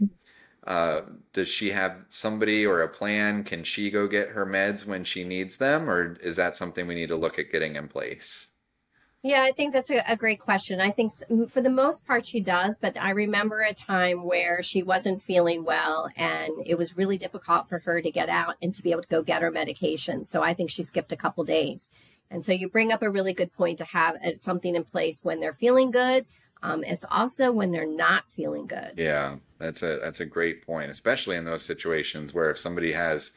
Uh, 0.66 1.04
does 1.32 1.48
she 1.48 1.70
have 1.70 2.06
somebody 2.10 2.66
or 2.66 2.82
a 2.82 2.90
plan? 2.90 3.46
Can 3.46 3.64
she 3.64 3.90
go 3.90 4.06
get 4.06 4.28
her 4.28 4.46
meds 4.46 4.86
when 4.86 5.06
she 5.06 5.24
needs 5.24 5.56
them, 5.56 5.90
or 5.90 6.18
is 6.22 6.36
that 6.36 6.58
something 6.58 6.86
we 6.86 6.96
need 6.96 7.08
to 7.08 7.16
look 7.16 7.40
at 7.40 7.54
getting 7.54 7.78
in 7.78 7.88
place? 7.88 8.48
Yeah, 9.24 9.44
I 9.44 9.52
think 9.52 9.72
that's 9.72 9.90
a, 9.90 10.04
a 10.08 10.18
great 10.18 10.40
question. 10.40 10.82
I 10.82 10.92
think 10.92 11.14
for 11.50 11.62
the 11.62 11.70
most 11.70 12.06
part 12.06 12.26
she 12.26 12.42
does, 12.42 12.78
but 12.78 13.02
I 13.02 13.12
remember 13.12 13.62
a 13.62 13.74
time 13.74 14.26
where 14.26 14.62
she 14.62 14.84
wasn't 14.84 15.22
feeling 15.22 15.64
well 15.64 16.10
and 16.18 16.52
it 16.66 16.78
was 16.78 16.98
really 16.98 17.18
difficult 17.18 17.68
for 17.68 17.80
her 17.80 18.02
to 18.02 18.12
get 18.12 18.30
out 18.30 18.56
and 18.62 18.76
to 18.76 18.84
be 18.84 18.92
able 18.92 19.02
to 19.04 19.08
go 19.08 19.24
get 19.24 19.42
her 19.42 19.52
medication. 19.52 20.24
So 20.24 20.44
I 20.44 20.54
think 20.54 20.70
she 20.70 20.84
skipped 20.84 21.12
a 21.12 21.18
couple 21.18 21.44
days. 21.46 21.90
And 22.30 22.44
so 22.44 22.52
you 22.52 22.70
bring 22.70 22.92
up 22.92 23.02
a 23.02 23.10
really 23.10 23.34
good 23.34 23.54
point 23.54 23.78
to 23.80 23.86
have 23.86 24.18
something 24.40 24.76
in 24.76 24.84
place 24.84 25.24
when 25.24 25.40
they're 25.40 25.54
feeling 25.54 25.92
good. 25.92 26.26
Um, 26.64 26.84
it's 26.84 27.06
also 27.10 27.52
when 27.52 27.72
they're 27.72 27.86
not 27.88 28.30
feeling 28.32 28.68
good. 28.68 28.94
Yeah, 28.98 29.38
that's 29.60 29.84
a 29.84 30.00
that's 30.02 30.20
a 30.22 30.26
great 30.26 30.66
point, 30.66 30.90
especially 30.90 31.36
in 31.38 31.46
those 31.46 31.64
situations 31.64 32.34
where 32.34 32.50
if 32.50 32.58
somebody 32.58 32.92
has 32.94 33.32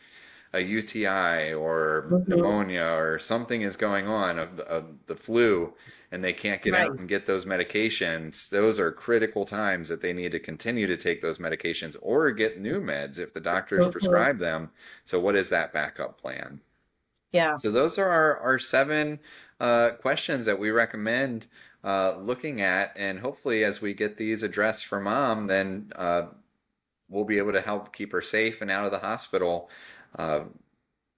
a 0.53 0.61
UTI 0.61 1.53
or 1.55 2.07
Mhm. 2.11 2.27
pneumonia 2.29 2.83
or 2.97 3.19
something 3.19 3.63
is 3.63 3.77
going 3.77 4.09
on 4.09 4.39
of, 4.39 4.57
the- 4.57 4.67
of 4.67 5.07
the 5.07 5.15
flu 5.15 5.77
and 6.11 6.25
they 6.25 6.33
can't 6.33 6.63
get 6.63 6.75
out 6.75 6.99
and 6.99 7.09
get 7.09 7.27
those 7.27 7.45
medications, 7.45 8.49
those 8.49 8.81
are 8.81 8.91
critical 8.91 9.45
times 9.45 9.89
that 9.89 10.01
they 10.01 10.13
need 10.13 10.33
to 10.33 10.41
continue 10.41 10.87
to 10.89 10.97
take 10.97 11.21
those 11.21 11.39
medications 11.39 11.97
or 12.03 12.33
get 12.33 12.59
new 12.59 12.81
meds 12.81 13.19
if 13.19 13.33
the 13.33 13.41
doctors 13.41 13.87
Mhm. 13.87 13.93
prescribe 13.93 14.39
them. 14.39 14.71
So 15.05 15.21
what 15.21 15.37
is 15.37 15.51
that 15.51 15.73
backup 15.73 16.21
plan? 16.21 16.61
Yeah. 17.33 17.57
So 17.59 17.71
those 17.71 17.99
are 17.99 18.09
our, 18.09 18.39
our 18.39 18.59
seven 18.59 19.21
uh, 19.61 19.91
questions 20.01 20.47
that 20.47 20.59
we 20.59 20.71
recommend 20.71 21.47
uh, 21.85 22.17
looking 22.21 22.61
at, 22.61 22.93
and 22.97 23.19
hopefully, 23.19 23.65
as 23.65 23.81
we 23.81 23.95
get 23.95 24.17
these 24.17 24.43
addressed 24.43 24.87
for 24.87 25.01
mom, 25.01 25.47
then 25.47 25.93
uh, 25.97 26.27
we'll 27.09 27.25
be 27.25 27.39
able 27.39 27.53
to 27.53 27.61
help 27.61 27.93
keep 27.93 28.13
her 28.13 28.21
safe 28.21 28.61
and 28.61 28.71
out 28.71 28.85
of 28.85 28.91
the 28.91 28.99
hospital 28.99 29.71
uh, 30.19 30.41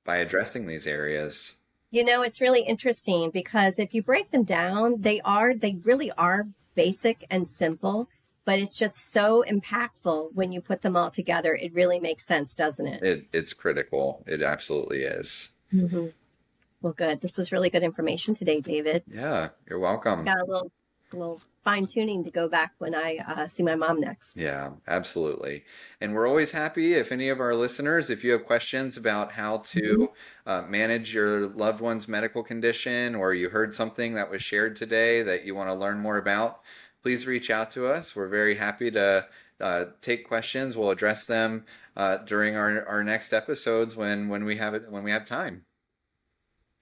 by 0.04 0.18
addressing 0.18 0.66
these 0.66 0.86
areas. 0.86 1.56
You 1.90 2.04
know, 2.04 2.22
it's 2.22 2.40
really 2.40 2.62
interesting 2.62 3.30
because 3.30 3.78
if 3.78 3.92
you 3.92 4.02
break 4.02 4.30
them 4.30 4.44
down, 4.44 5.00
they 5.00 5.20
are, 5.22 5.54
they 5.54 5.78
really 5.84 6.10
are 6.12 6.46
basic 6.74 7.26
and 7.30 7.46
simple, 7.46 8.08
but 8.44 8.58
it's 8.58 8.78
just 8.78 9.12
so 9.12 9.44
impactful 9.46 10.30
when 10.32 10.52
you 10.52 10.60
put 10.60 10.82
them 10.82 10.96
all 10.96 11.10
together. 11.10 11.54
It 11.54 11.74
really 11.74 12.00
makes 12.00 12.24
sense, 12.24 12.54
doesn't 12.54 12.86
it? 12.86 13.02
It, 13.02 13.26
it's 13.32 13.52
critical. 13.52 14.24
It 14.26 14.42
absolutely 14.42 15.02
is. 15.02 15.50
Hmm 15.72 16.06
Well, 16.82 16.92
good. 16.92 17.20
This 17.20 17.36
was 17.36 17.50
really 17.50 17.70
good 17.70 17.82
information 17.82 18.34
today, 18.34 18.60
David. 18.60 19.02
Yeah, 19.12 19.48
you're 19.68 19.78
welcome. 19.78 20.24
Got 20.24 20.42
a 20.42 20.44
little, 20.44 20.70
little 21.12 21.40
fine 21.64 21.86
tuning 21.86 22.24
to 22.24 22.30
go 22.30 22.48
back 22.48 22.72
when 22.78 22.94
I 22.94 23.18
uh, 23.26 23.46
see 23.46 23.62
my 23.62 23.74
mom 23.74 24.00
next. 24.00 24.36
Yeah, 24.36 24.70
absolutely. 24.86 25.64
And 26.00 26.14
we're 26.14 26.28
always 26.28 26.50
happy 26.50 26.94
if 26.94 27.10
any 27.10 27.28
of 27.28 27.40
our 27.40 27.54
listeners, 27.54 28.10
if 28.10 28.22
you 28.22 28.32
have 28.32 28.44
questions 28.44 28.96
about 28.96 29.32
how 29.32 29.58
to 29.58 30.10
uh, 30.46 30.62
manage 30.62 31.14
your 31.14 31.46
loved 31.48 31.80
one's 31.80 32.08
medical 32.08 32.42
condition 32.42 33.14
or 33.14 33.32
you 33.32 33.48
heard 33.48 33.74
something 33.74 34.14
that 34.14 34.30
was 34.30 34.42
shared 34.42 34.76
today 34.76 35.22
that 35.22 35.44
you 35.44 35.54
want 35.54 35.70
to 35.70 35.74
learn 35.74 35.98
more 35.98 36.18
about, 36.18 36.60
please 37.02 37.26
reach 37.26 37.50
out 37.50 37.70
to 37.72 37.86
us. 37.86 38.14
We're 38.14 38.28
very 38.28 38.56
happy 38.56 38.90
to 38.90 39.26
uh, 39.62 39.86
take 40.00 40.26
questions. 40.26 40.76
We'll 40.76 40.90
address 40.90 41.26
them 41.26 41.64
uh, 41.96 42.18
during 42.18 42.56
our, 42.56 42.86
our 42.86 43.04
next 43.04 43.32
episodes 43.32 43.96
when, 43.96 44.28
when 44.28 44.44
we 44.44 44.56
have 44.56 44.74
it 44.74 44.90
when 44.90 45.04
we 45.04 45.12
have 45.12 45.24
time. 45.24 45.64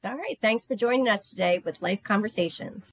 All 0.02 0.16
right. 0.16 0.38
Thanks 0.40 0.64
for 0.64 0.74
joining 0.74 1.08
us 1.08 1.28
today 1.28 1.60
with 1.64 1.82
Life 1.82 2.02
Conversations. 2.02 2.90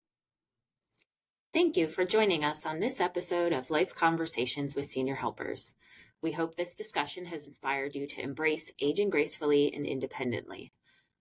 Thank 1.53 1.77
you 1.77 1.87
for 1.87 2.03
joining 2.03 2.43
us 2.43 2.65
on 2.65 2.81
this 2.81 2.99
episode 2.99 3.53
of 3.53 3.71
Life 3.71 3.95
Conversations 3.95 4.75
with 4.75 4.85
Senior 4.85 5.15
Helpers. 5.15 5.73
We 6.21 6.33
hope 6.33 6.55
this 6.55 6.75
discussion 6.75 7.25
has 7.27 7.45
inspired 7.45 7.95
you 7.95 8.05
to 8.07 8.21
embrace 8.21 8.71
aging 8.81 9.09
gracefully 9.09 9.73
and 9.73 9.85
independently. 9.85 10.73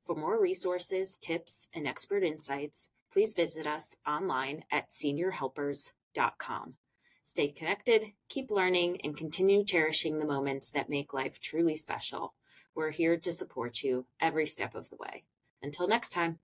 For 0.05 0.16
more 0.16 0.40
resources, 0.40 1.16
tips, 1.16 1.68
and 1.72 1.87
expert 1.87 2.24
insights, 2.24 2.88
please 3.12 3.35
visit 3.35 3.66
us 3.66 3.96
online 4.07 4.64
at 4.70 4.90
seniorhelpers.com. 4.90 6.74
Stay 7.26 7.48
connected, 7.48 8.12
keep 8.28 8.52
learning, 8.52 9.00
and 9.02 9.16
continue 9.16 9.64
cherishing 9.64 10.20
the 10.20 10.24
moments 10.24 10.70
that 10.70 10.88
make 10.88 11.12
life 11.12 11.40
truly 11.40 11.74
special. 11.74 12.34
We're 12.72 12.92
here 12.92 13.16
to 13.16 13.32
support 13.32 13.82
you 13.82 14.06
every 14.20 14.46
step 14.46 14.76
of 14.76 14.90
the 14.90 14.96
way. 14.96 15.24
Until 15.60 15.88
next 15.88 16.10
time. 16.10 16.38